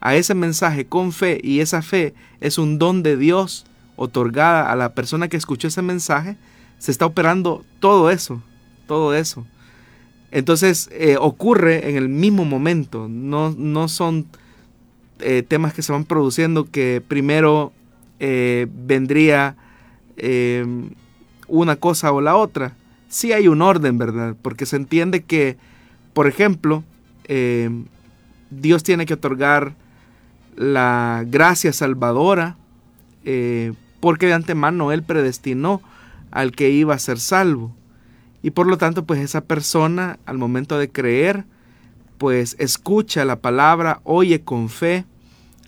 [0.00, 4.76] a ese mensaje con fe y esa fe es un don de Dios otorgada a
[4.76, 6.36] la persona que escuchó ese mensaje,
[6.78, 8.42] se está operando todo eso,
[8.86, 9.46] todo eso.
[10.30, 14.26] Entonces eh, ocurre en el mismo momento, no, no son
[15.20, 17.72] eh, temas que se van produciendo que primero
[18.20, 19.56] eh, vendría
[21.48, 22.74] una cosa o la otra.
[23.08, 24.34] Sí hay un orden, ¿verdad?
[24.40, 25.56] Porque se entiende que,
[26.12, 26.84] por ejemplo,
[27.24, 27.70] eh,
[28.50, 29.74] Dios tiene que otorgar
[30.56, 32.56] la gracia salvadora,
[33.24, 35.82] eh, porque de antemano Él predestinó
[36.30, 37.74] al que iba a ser salvo.
[38.42, 41.44] Y por lo tanto, pues esa persona al momento de creer,
[42.18, 45.04] pues escucha la palabra, oye con fe.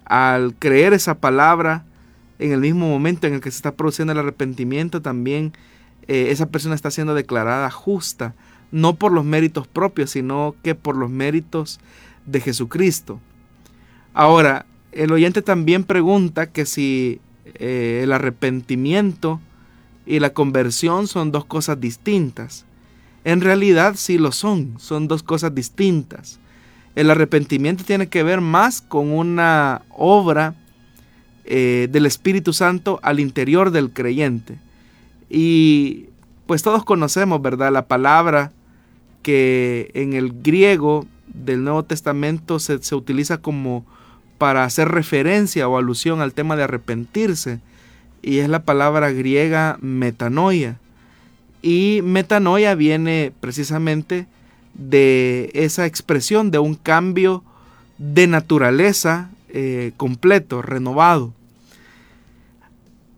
[0.04, 1.84] Al creer esa palabra,
[2.38, 5.52] en el mismo momento en el que se está produciendo el arrepentimiento, también
[6.08, 8.34] eh, esa persona está siendo declarada justa
[8.70, 11.80] no por los méritos propios, sino que por los méritos
[12.26, 13.20] de Jesucristo.
[14.12, 17.20] Ahora, el oyente también pregunta que si
[17.54, 19.40] eh, el arrepentimiento
[20.04, 22.64] y la conversión son dos cosas distintas.
[23.24, 26.38] En realidad sí lo son, son dos cosas distintas.
[26.94, 30.54] El arrepentimiento tiene que ver más con una obra
[31.46, 34.58] eh, del Espíritu Santo al interior del creyente.
[35.30, 36.06] Y
[36.46, 37.72] pues todos conocemos, ¿verdad?
[37.72, 38.52] La palabra
[39.22, 43.84] que en el griego del Nuevo Testamento se, utiliza como
[44.38, 47.60] para hacer referencia o alusión al tema de arrepentirse.
[48.22, 50.78] Y es la palabra griega metanoia.
[51.62, 54.26] Y metanoia viene precisamente
[54.74, 57.42] de esa expresión de un cambio
[57.98, 61.32] de naturaleza eh, completo, renovado.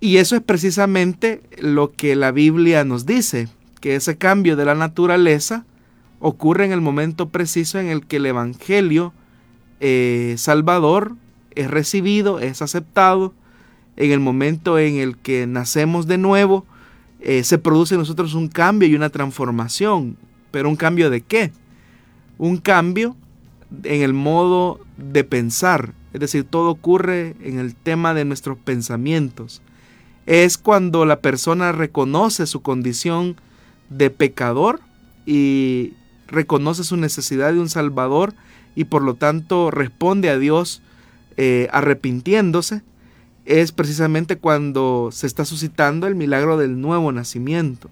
[0.01, 3.49] Y eso es precisamente lo que la Biblia nos dice,
[3.81, 5.65] que ese cambio de la naturaleza
[6.21, 9.13] ocurre en el momento preciso en el que el Evangelio
[9.81, 11.15] eh, Salvador
[11.55, 13.35] es recibido, es aceptado,
[13.97, 16.65] en el momento en el que nacemos de nuevo,
[17.21, 20.17] eh, se produce en nosotros un cambio y una transformación.
[20.53, 21.51] ¿Pero un cambio de qué?
[22.39, 23.17] Un cambio
[23.83, 25.95] en el modo de pensar.
[26.13, 29.63] Es decir, todo ocurre en el tema de nuestros pensamientos.
[30.29, 33.37] Es cuando la persona reconoce su condición
[33.89, 34.81] de pecador
[35.25, 35.95] y
[36.27, 38.35] reconoce su necesidad de un Salvador
[38.77, 40.83] y por lo tanto responde a Dios
[41.39, 42.83] eh, arrepintiéndose,
[43.47, 47.89] es precisamente cuando se está suscitando el milagro del nuevo nacimiento.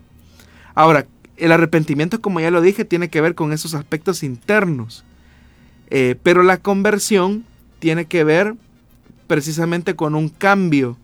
[0.74, 1.06] Ahora,
[1.38, 5.06] el arrepentimiento, como ya lo dije, tiene que ver con esos aspectos internos,
[5.88, 7.46] eh, pero la conversión
[7.78, 8.56] tiene que ver
[9.26, 10.98] precisamente con un cambio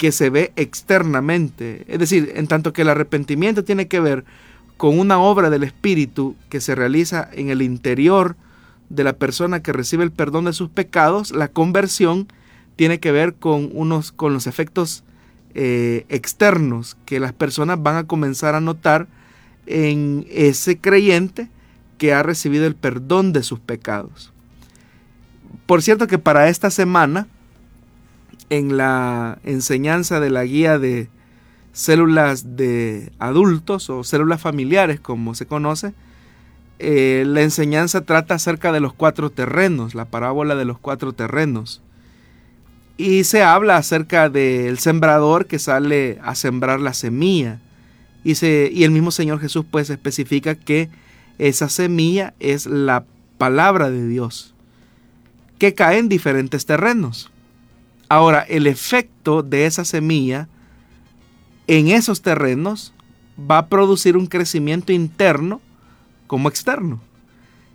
[0.00, 1.84] que se ve externamente.
[1.86, 4.24] Es decir, en tanto que el arrepentimiento tiene que ver
[4.78, 8.34] con una obra del Espíritu que se realiza en el interior
[8.88, 12.28] de la persona que recibe el perdón de sus pecados, la conversión
[12.76, 15.04] tiene que ver con, unos, con los efectos
[15.52, 19.06] eh, externos que las personas van a comenzar a notar
[19.66, 21.50] en ese creyente
[21.98, 24.32] que ha recibido el perdón de sus pecados.
[25.66, 27.26] Por cierto que para esta semana,
[28.50, 31.08] en la enseñanza de la guía de
[31.72, 35.94] células de adultos o células familiares, como se conoce,
[36.78, 41.82] eh, la enseñanza trata acerca de los cuatro terrenos, la parábola de los cuatro terrenos.
[42.96, 47.60] Y se habla acerca del sembrador que sale a sembrar la semilla.
[48.24, 50.90] Y, se, y el mismo Señor Jesús pues especifica que
[51.38, 53.04] esa semilla es la
[53.38, 54.54] palabra de Dios,
[55.58, 57.30] que cae en diferentes terrenos.
[58.10, 60.48] Ahora, el efecto de esa semilla
[61.68, 62.92] en esos terrenos
[63.38, 65.60] va a producir un crecimiento interno
[66.26, 67.00] como externo.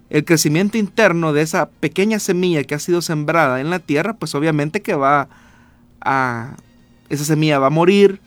[0.09, 4.35] El crecimiento interno de esa pequeña semilla que ha sido sembrada en la tierra, pues
[4.35, 5.29] obviamente que va
[6.01, 6.57] a...
[7.07, 8.19] Esa semilla va a morir,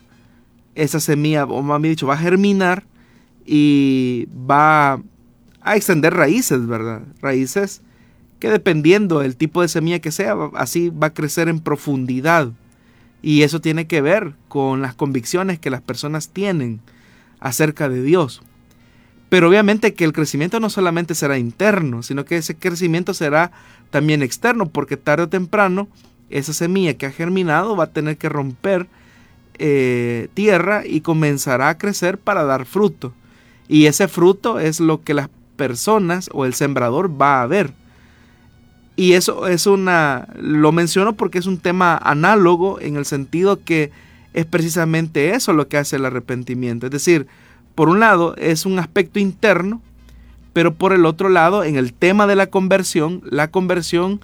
[0.75, 2.85] esa semilla, o más dicho, va a germinar
[3.45, 5.03] y va
[5.61, 7.03] a extender raíces, ¿verdad?
[7.21, 7.83] Raíces
[8.39, 12.51] que dependiendo del tipo de semilla que sea, así va a crecer en profundidad.
[13.21, 16.81] Y eso tiene que ver con las convicciones que las personas tienen
[17.41, 18.43] acerca de Dios.
[19.29, 23.51] Pero obviamente que el crecimiento no solamente será interno, sino que ese crecimiento será
[23.91, 25.89] también externo, porque tarde o temprano
[26.31, 28.87] esa semilla que ha germinado va a tener que romper
[29.59, 33.13] eh, tierra y comenzará a crecer para dar fruto.
[33.67, 37.73] Y ese fruto es lo que las personas o el sembrador va a ver.
[38.99, 43.93] Y eso es una, lo menciono porque es un tema análogo en el sentido que
[44.35, 46.87] es precisamente eso lo que hace el arrepentimiento.
[46.87, 47.29] Es decir,
[47.77, 49.81] por un lado es un aspecto interno,
[50.53, 54.21] pero por el otro lado, en el tema de la conversión, la conversión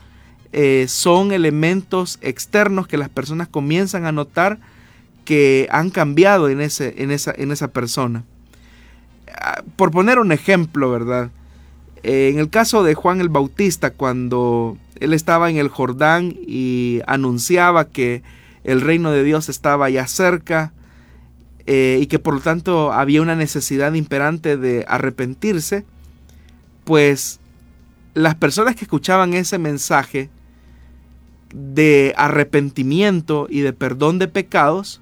[0.52, 4.58] eh, son elementos externos que las personas comienzan a notar
[5.24, 8.24] que han cambiado en, ese, en, esa, en esa persona.
[9.40, 11.30] Ah, por poner un ejemplo, ¿verdad?
[12.04, 17.00] Eh, en el caso de Juan el Bautista, cuando él estaba en el Jordán y
[17.06, 18.22] anunciaba que
[18.62, 20.74] el reino de Dios estaba ya cerca
[21.66, 25.86] eh, y que por lo tanto había una necesidad imperante de arrepentirse,
[26.84, 27.40] pues
[28.12, 30.28] las personas que escuchaban ese mensaje
[31.54, 35.00] de arrepentimiento y de perdón de pecados,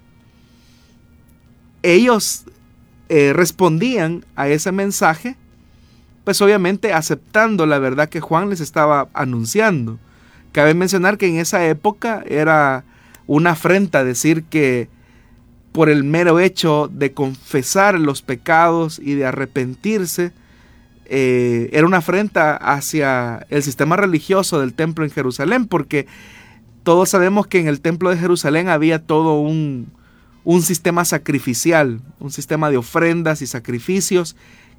[1.83, 2.45] ellos
[3.09, 5.37] eh, respondían a ese mensaje
[6.25, 9.99] pues obviamente aceptando la verdad que Juan les estaba anunciando.
[10.53, 12.85] Cabe mencionar que en esa época era
[13.27, 14.89] una afrenta decir que
[15.73, 20.33] por el mero hecho de confesar los pecados y de arrepentirse,
[21.07, 26.07] eh, era una afrenta hacia el sistema religioso del templo en Jerusalén, porque
[26.83, 29.89] todos sabemos que en el templo de Jerusalén había todo un,
[30.45, 34.37] un sistema sacrificial, un sistema de ofrendas y sacrificios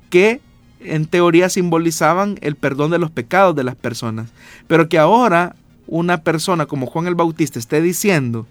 [0.10, 0.42] que
[0.84, 4.30] en teoría simbolizaban el perdón de los pecados de las personas.
[4.68, 5.56] Pero que ahora
[5.88, 8.48] una persona como Juan el Bautista esté diciendo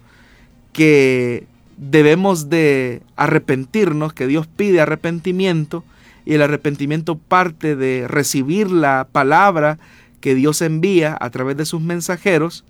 [0.72, 5.84] que debemos de arrepentirnos, que Dios pide arrepentimiento
[6.24, 9.78] y el arrepentimiento parte de recibir la palabra
[10.20, 12.64] que Dios envía a través de sus mensajeros,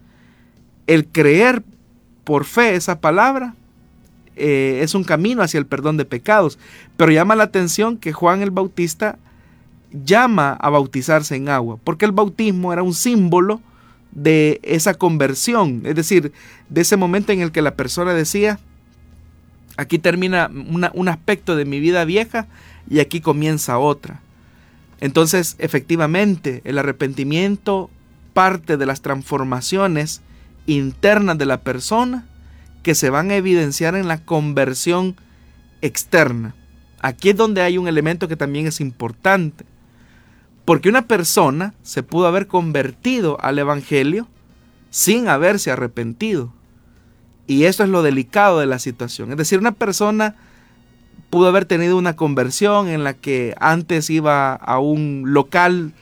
[0.86, 1.62] el creer
[2.24, 3.54] por fe esa palabra
[4.36, 6.58] eh, es un camino hacia el perdón de pecados.
[6.96, 9.18] Pero llama la atención que Juan el Bautista
[9.92, 13.60] llama a bautizarse en agua, porque el bautismo era un símbolo
[14.10, 16.32] de esa conversión, es decir,
[16.68, 18.58] de ese momento en el que la persona decía,
[19.76, 20.50] aquí termina
[20.94, 22.46] un aspecto de mi vida vieja
[22.88, 24.20] y aquí comienza otra.
[25.00, 27.90] Entonces, efectivamente, el arrepentimiento
[28.32, 30.22] parte de las transformaciones
[30.66, 32.26] internas de la persona
[32.82, 35.16] que se van a evidenciar en la conversión
[35.80, 36.54] externa.
[37.00, 39.64] Aquí es donde hay un elemento que también es importante.
[40.64, 44.28] Porque una persona se pudo haber convertido al Evangelio
[44.90, 46.52] sin haberse arrepentido.
[47.46, 49.32] Y eso es lo delicado de la situación.
[49.32, 50.36] Es decir, una persona
[51.30, 55.92] pudo haber tenido una conversión en la que antes iba a un local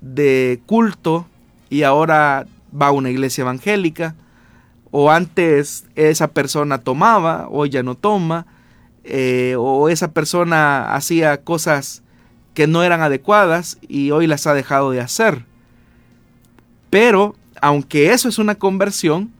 [0.00, 1.26] de culto
[1.68, 2.46] y ahora
[2.80, 4.14] va a una iglesia evangélica,
[4.90, 8.46] o antes esa persona tomaba, hoy ya no toma,
[9.04, 12.02] eh, o esa persona hacía cosas
[12.58, 15.44] que no eran adecuadas y hoy las ha dejado de hacer.
[16.90, 19.30] Pero, aunque eso es una conversión,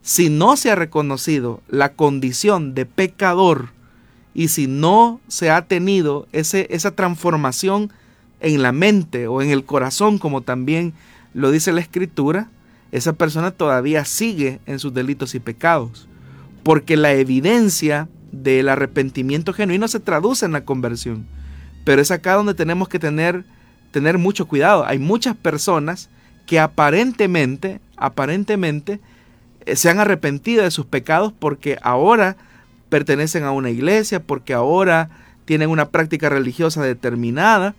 [0.00, 3.74] si no se ha reconocido la condición de pecador
[4.32, 7.92] y si no se ha tenido ese, esa transformación
[8.40, 10.94] en la mente o en el corazón, como también
[11.34, 12.48] lo dice la escritura,
[12.90, 16.08] esa persona todavía sigue en sus delitos y pecados.
[16.62, 21.26] Porque la evidencia del arrepentimiento genuino se traduce en la conversión.
[21.86, 23.44] Pero es acá donde tenemos que tener,
[23.92, 24.84] tener mucho cuidado.
[24.84, 26.08] Hay muchas personas
[26.44, 28.98] que aparentemente, aparentemente,
[29.66, 32.36] eh, se han arrepentido de sus pecados porque ahora
[32.88, 35.10] pertenecen a una iglesia, porque ahora
[35.44, 37.76] tienen una práctica religiosa determinada,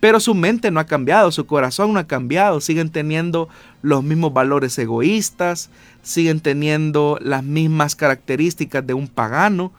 [0.00, 3.48] pero su mente no ha cambiado, su corazón no ha cambiado, siguen teniendo
[3.80, 5.70] los mismos valores egoístas,
[6.02, 9.70] siguen teniendo las mismas características de un pagano,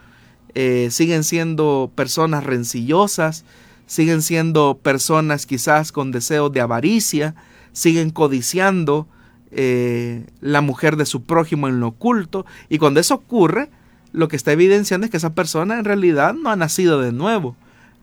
[0.55, 3.45] eh, siguen siendo personas rencillosas,
[3.85, 7.35] siguen siendo personas quizás con deseos de avaricia,
[7.73, 9.07] siguen codiciando
[9.51, 13.69] eh, la mujer de su prójimo en lo oculto, y cuando eso ocurre,
[14.13, 17.55] lo que está evidenciando es que esa persona en realidad no ha nacido de nuevo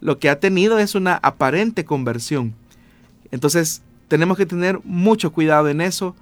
[0.05, 2.53] lo que ha tenido es una aparente conversión.
[3.31, 6.15] Entonces tenemos que tener mucho cuidado en eso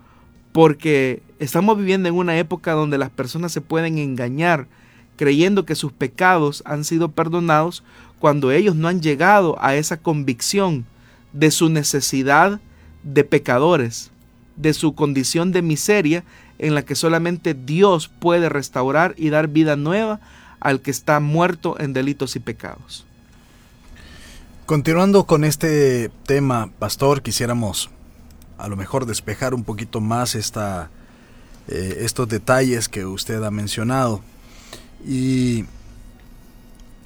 [0.52, 4.68] porque estamos viviendo en una época donde las personas se pueden engañar
[5.16, 7.82] creyendo que sus pecados han sido perdonados
[8.18, 10.84] cuando ellos no han llegado a esa convicción
[11.32, 12.60] de su necesidad
[13.02, 14.10] de pecadores,
[14.56, 16.24] de su condición de miseria
[16.58, 20.20] en la que solamente Dios puede restaurar y dar vida nueva
[20.60, 23.04] al que está muerto en delitos y pecados.
[24.66, 27.90] Continuando con este tema, pastor, quisiéramos
[28.58, 30.88] a lo mejor despejar un poquito más esta,
[31.66, 34.22] eh, estos detalles que usted ha mencionado.
[35.06, 35.64] Y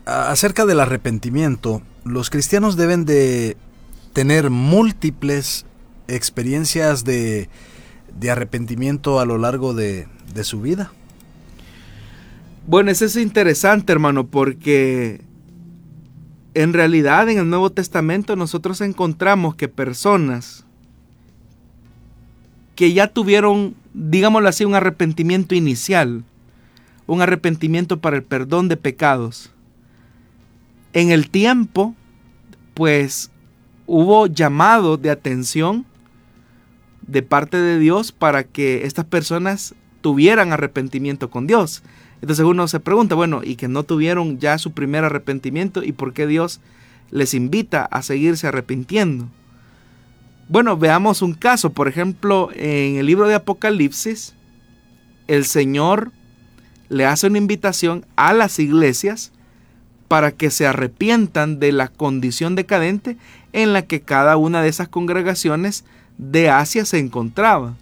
[0.04, 3.56] acerca del arrepentimiento, los cristianos deben de
[4.12, 5.66] tener múltiples
[6.08, 7.48] experiencias de,
[8.18, 10.92] de arrepentimiento a lo largo de, de su vida.
[12.66, 15.20] Bueno, eso es interesante, hermano, porque
[16.54, 20.64] en realidad en el Nuevo Testamento nosotros encontramos que personas
[22.74, 26.24] que ya tuvieron, digámoslo así, un arrepentimiento inicial,
[27.06, 29.50] un arrepentimiento para el perdón de pecados,
[30.92, 31.94] en el tiempo,
[32.74, 33.30] pues
[33.86, 35.84] hubo llamado de atención
[37.06, 41.82] de parte de Dios para que estas personas tuvieran arrepentimiento con Dios.
[42.20, 46.14] Entonces uno se pregunta, bueno, y que no tuvieron ya su primer arrepentimiento y por
[46.14, 46.60] qué Dios
[47.10, 49.28] les invita a seguirse arrepintiendo.
[50.48, 54.34] Bueno, veamos un caso, por ejemplo, en el libro de Apocalipsis,
[55.26, 56.12] el Señor
[56.88, 59.32] le hace una invitación a las iglesias
[60.08, 63.16] para que se arrepientan de la condición decadente
[63.52, 65.84] en la que cada una de esas congregaciones
[66.18, 67.74] de Asia se encontraba.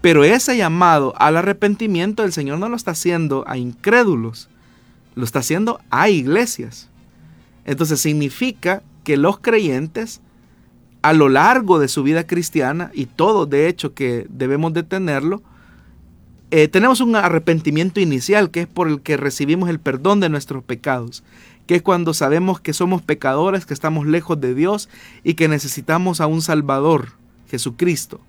[0.00, 4.48] Pero ese llamado al arrepentimiento el Señor no lo está haciendo a incrédulos,
[5.14, 6.88] lo está haciendo a iglesias.
[7.64, 10.20] Entonces significa que los creyentes
[11.02, 15.42] a lo largo de su vida cristiana, y todo de hecho que debemos de tenerlo,
[16.50, 20.62] eh, tenemos un arrepentimiento inicial que es por el que recibimos el perdón de nuestros
[20.62, 21.24] pecados,
[21.66, 24.88] que es cuando sabemos que somos pecadores, que estamos lejos de Dios
[25.24, 27.12] y que necesitamos a un Salvador,
[27.48, 28.20] Jesucristo.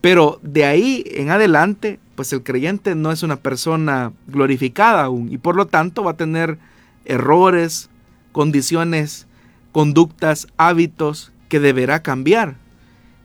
[0.00, 5.38] Pero de ahí en adelante, pues el creyente no es una persona glorificada aún y
[5.38, 6.58] por lo tanto va a tener
[7.04, 7.90] errores,
[8.32, 9.26] condiciones,
[9.72, 12.56] conductas, hábitos que deberá cambiar.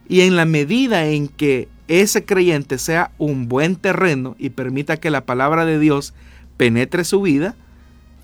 [0.08, 5.10] Y en la medida en que ese creyente sea un buen terreno y permita que
[5.10, 6.14] la palabra de Dios
[6.56, 7.56] penetre su vida,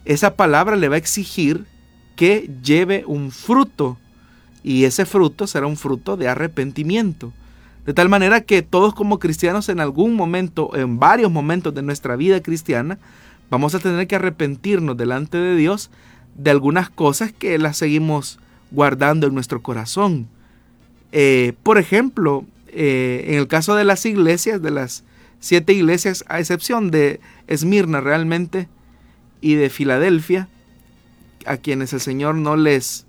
[0.05, 1.67] esa palabra le va a exigir
[2.17, 3.99] que lleve un fruto
[4.63, 7.33] y ese fruto será un fruto de arrepentimiento.
[7.87, 12.17] De tal manera que todos como cristianos en algún momento, en varios momentos de nuestra
[12.17, 12.99] vida cristiana,
[13.51, 15.91] vamos a tener que arrepentirnos delante de Dios
[16.35, 18.39] de algunas cosas que las seguimos
[18.71, 20.29] guardando en nuestro corazón.
[21.13, 25.05] Eh, por ejemplo, eh, en el caso de las iglesias, de las
[25.39, 28.69] siete iglesias, a excepción de Esmirna realmente
[29.41, 30.49] y de Filadelfia,
[31.47, 33.07] a quienes el Señor no les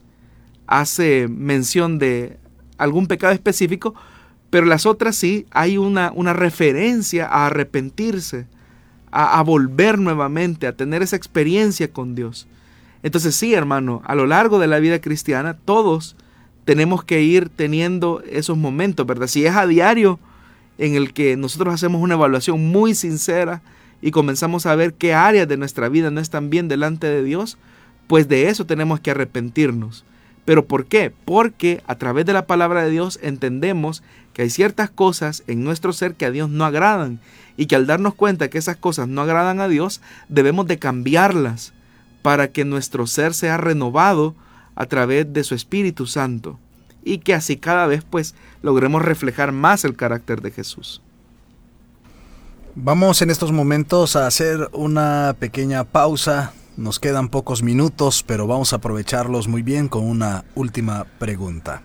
[0.68, 2.38] hace mención de
[2.78, 3.93] algún pecado específico,
[4.49, 8.47] pero las otras sí, hay una, una referencia a arrepentirse,
[9.12, 12.47] a, volver nuevamente, a tener esa experiencia con Dios.
[13.03, 16.16] Entonces sí, hermano, a lo largo de la vida cristiana todos
[16.66, 19.28] tenemos que ir teniendo esos momentos, ¿verdad?
[19.28, 20.20] Si es a diario
[20.78, 23.62] en el que nosotros hacemos una evaluación muy sincera
[24.01, 27.57] y comenzamos a ver qué áreas de nuestra vida no están bien delante de Dios,
[28.07, 30.05] pues de eso tenemos que arrepentirnos.
[30.43, 31.14] ¿Pero por qué?
[31.26, 34.01] Porque a través de la palabra de Dios entendemos
[34.34, 37.20] que hay ciertas cosas en nuestro ser que a Dios no agradan
[37.57, 41.74] y que al darnos cuenta que esas cosas no agradan a Dios, debemos de cambiarlas
[42.22, 44.36] para que nuestro ser sea renovado
[44.82, 46.58] a través de su Espíritu Santo
[47.04, 51.04] y que así cada vez pues logremos reflejar más el carácter de Jesús.
[52.74, 56.54] Vamos en estos momentos a hacer una pequeña pausa.
[56.78, 61.84] Nos quedan pocos minutos, pero vamos a aprovecharlos muy bien con una última pregunta.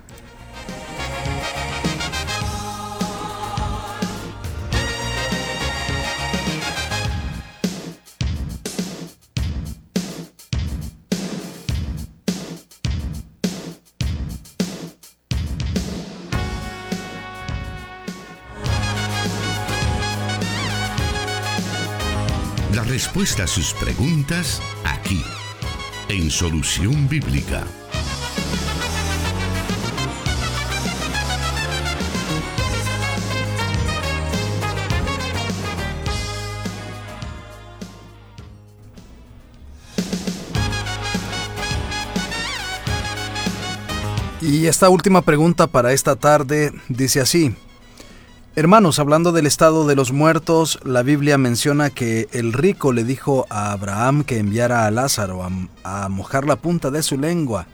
[22.96, 25.22] Respuesta a sus preguntas aquí,
[26.08, 27.66] en Solución Bíblica.
[44.40, 47.54] Y esta última pregunta para esta tarde dice así,
[48.58, 53.44] Hermanos, hablando del estado de los muertos, la Biblia menciona que el rico le dijo
[53.50, 55.46] a Abraham que enviara a Lázaro
[55.84, 57.66] a, mojar la punta de su lengua.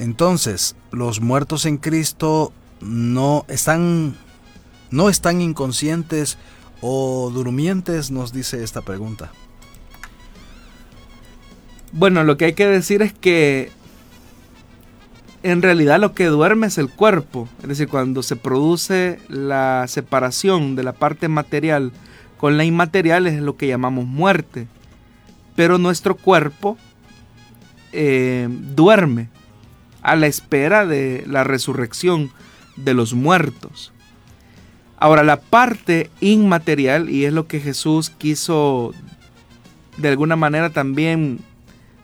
[0.00, 4.16] Entonces, los muertos en Cristo no están
[4.90, 6.38] no están inconscientes
[6.80, 9.30] o durmientes, nos dice esta pregunta.
[11.92, 13.70] Bueno, lo que hay que decir es que
[15.44, 17.48] en realidad lo que duerme es el cuerpo.
[17.62, 21.92] Es decir, cuando se produce la separación de la parte material
[22.38, 24.66] con la inmaterial es lo que llamamos muerte.
[25.54, 26.78] Pero nuestro cuerpo
[27.92, 29.28] eh, duerme
[30.00, 32.30] a la espera de la resurrección
[32.76, 33.92] de los muertos.
[34.96, 38.94] Ahora, la parte inmaterial, y es lo que Jesús quiso
[39.98, 41.40] de alguna manera también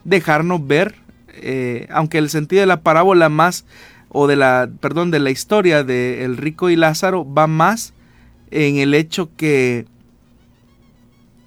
[0.05, 1.00] dejarnos ver
[1.41, 3.65] eh, aunque el sentido de la parábola más,
[4.09, 7.95] o de la, perdón, de la historia de el rico y Lázaro va más
[8.51, 9.87] en el hecho que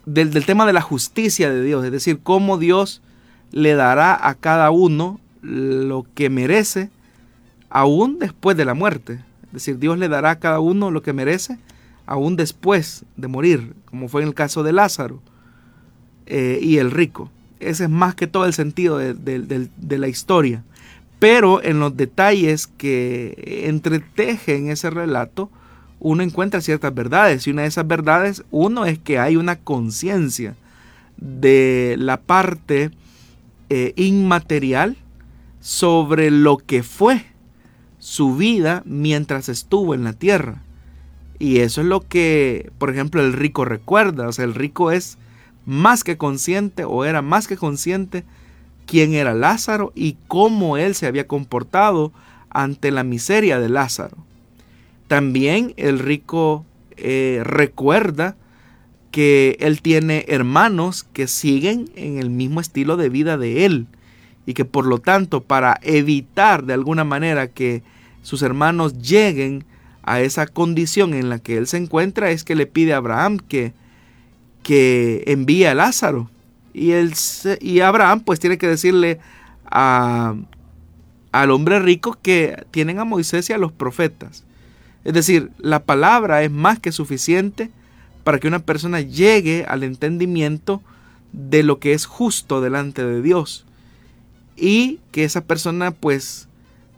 [0.05, 3.01] del, del tema de la justicia de Dios, es decir, cómo Dios
[3.51, 6.89] le dará a cada uno lo que merece
[7.69, 9.19] aún después de la muerte.
[9.47, 11.59] Es decir, Dios le dará a cada uno lo que merece
[12.05, 15.21] aún después de morir, como fue en el caso de Lázaro
[16.25, 17.29] eh, y el rico.
[17.69, 20.63] Ese es más que todo el sentido de, la historia.
[21.19, 25.49] Pero en los detalles que entretejen ese relato,
[25.99, 27.47] uno encuentra ciertas verdades.
[27.47, 30.55] Y una de esas verdades, uno es que hay una conciencia
[31.17, 32.91] de la parte
[33.69, 34.97] eh, inmaterial
[35.61, 37.25] sobre lo que fue
[37.99, 40.61] su vida mientras estuvo en la tierra.
[41.39, 44.27] Y eso es lo que, por ejemplo, el rico recuerda.
[44.27, 45.17] O sea, el rico es
[45.65, 48.23] más que consciente o era más que consciente
[48.85, 52.11] quién era Lázaro y cómo él se había comportado
[52.49, 54.17] ante la miseria de Lázaro.
[55.07, 56.65] También el rico
[56.97, 58.35] eh, recuerda
[59.11, 63.87] que él tiene hermanos que siguen en el mismo estilo de vida de él
[64.45, 67.83] y que por lo tanto para evitar de alguna manera que
[68.23, 69.65] sus hermanos lleguen
[70.01, 73.37] a esa condición en la que él se encuentra es que le pide a Abraham
[73.37, 73.73] que
[74.63, 76.29] que envía a Lázaro.
[76.73, 77.13] Y, él,
[77.61, 79.19] y Abraham pues tiene que decirle
[79.65, 80.35] a,
[81.31, 84.43] al hombre rico que tienen a Moisés y a los profetas.
[85.03, 87.69] Es decir, la palabra es más que suficiente
[88.23, 90.81] para que una persona llegue al entendimiento
[91.33, 93.65] de lo que es justo delante de Dios.
[94.55, 96.47] Y que esa persona pues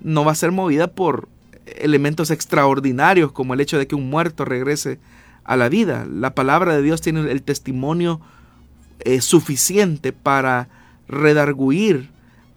[0.01, 1.27] no va a ser movida por
[1.65, 4.99] elementos extraordinarios como el hecho de que un muerto regrese
[5.45, 6.05] a la vida.
[6.11, 8.19] La palabra de Dios tiene el testimonio
[8.99, 10.67] eh, suficiente para
[11.07, 12.09] redarguir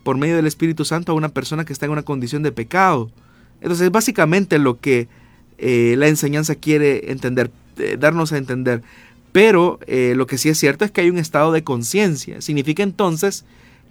[0.03, 3.11] por medio del Espíritu Santo a una persona que está en una condición de pecado.
[3.61, 5.09] Entonces es básicamente lo que
[5.59, 8.83] eh, la enseñanza quiere entender, eh, darnos a entender.
[9.31, 12.41] Pero lo que sí es cierto es que hay un estado de conciencia.
[12.41, 13.45] Significa entonces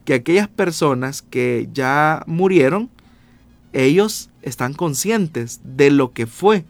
[0.03, 2.89] que aquellas personas que ya murieron,
[3.71, 6.65] ellos están conscientes de lo que fue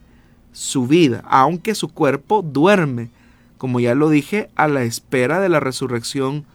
[0.58, 3.12] su vida, aunque su cuerpo duerme,
[3.60, 6.46] como ya lo dije, a la espera de la resurrección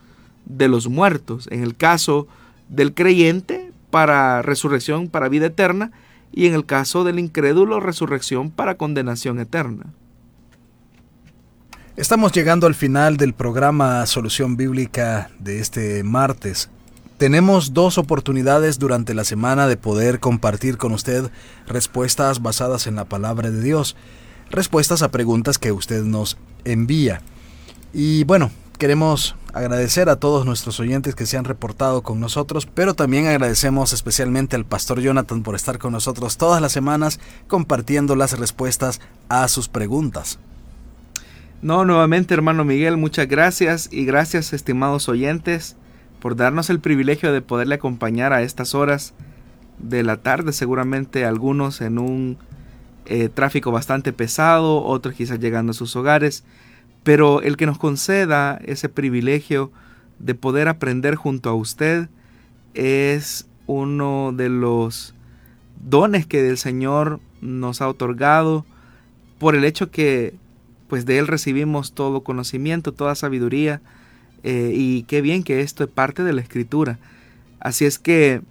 [0.45, 1.47] de los muertos.
[1.53, 2.27] En el caso
[2.69, 5.93] del creyente, para resurrección para vida eterna,
[6.33, 9.85] y en el caso del incrédulo, resurrección para condenación eterna.
[11.95, 16.72] Estamos llegando al final del programa Solución Bíblica de este martes.
[17.23, 21.31] Tenemos dos oportunidades durante la semana de poder compartir con usted
[21.69, 23.95] respuestas basadas en la palabra de Dios,
[24.51, 27.23] respuestas a preguntas que usted nos envía.
[27.93, 32.95] Y bueno, queremos agradecer a todos nuestros oyentes que se han reportado con nosotros, pero
[32.95, 38.37] también agradecemos especialmente al pastor Jonathan por estar con nosotros todas las semanas compartiendo las
[38.37, 40.41] respuestas a sus preguntas.
[41.63, 45.77] No, nuevamente hermano Miguel, muchas gracias y gracias estimados oyentes
[46.23, 49.13] por darnos el privilegio de poderle acompañar a estas horas
[49.79, 52.39] de la tarde, seguramente algunos en un
[53.05, 56.45] eh, tráfico bastante pesado, otros quizás llegando a sus hogares
[57.03, 59.73] pero el que nos conceda ese privilegio
[60.19, 62.09] de poder aprender junto a usted
[62.75, 65.15] es uno de los
[65.85, 68.65] dones que el Señor nos ha otorgado
[69.39, 70.35] por el hecho que
[70.87, 73.81] pues de Él recibimos todo conocimiento, toda sabiduría
[74.45, 76.99] eh, y qué bien que esto es parte de la Escritura.
[77.61, 78.43] Así es que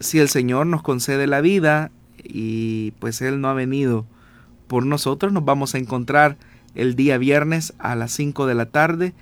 [0.00, 1.90] si el Señor nos concede la vida
[2.22, 4.04] y pues Él no ha venido
[4.68, 6.36] por nosotros, nos vamos a encontrar
[6.74, 9.14] el día viernes a las 5 de la tarde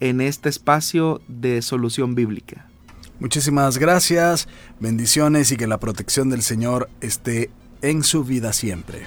[0.00, 2.66] en este espacio de solución bíblica.
[3.20, 4.48] Muchísimas gracias,
[4.78, 7.50] bendiciones y que la protección del Señor esté
[7.82, 9.06] en su vida siempre.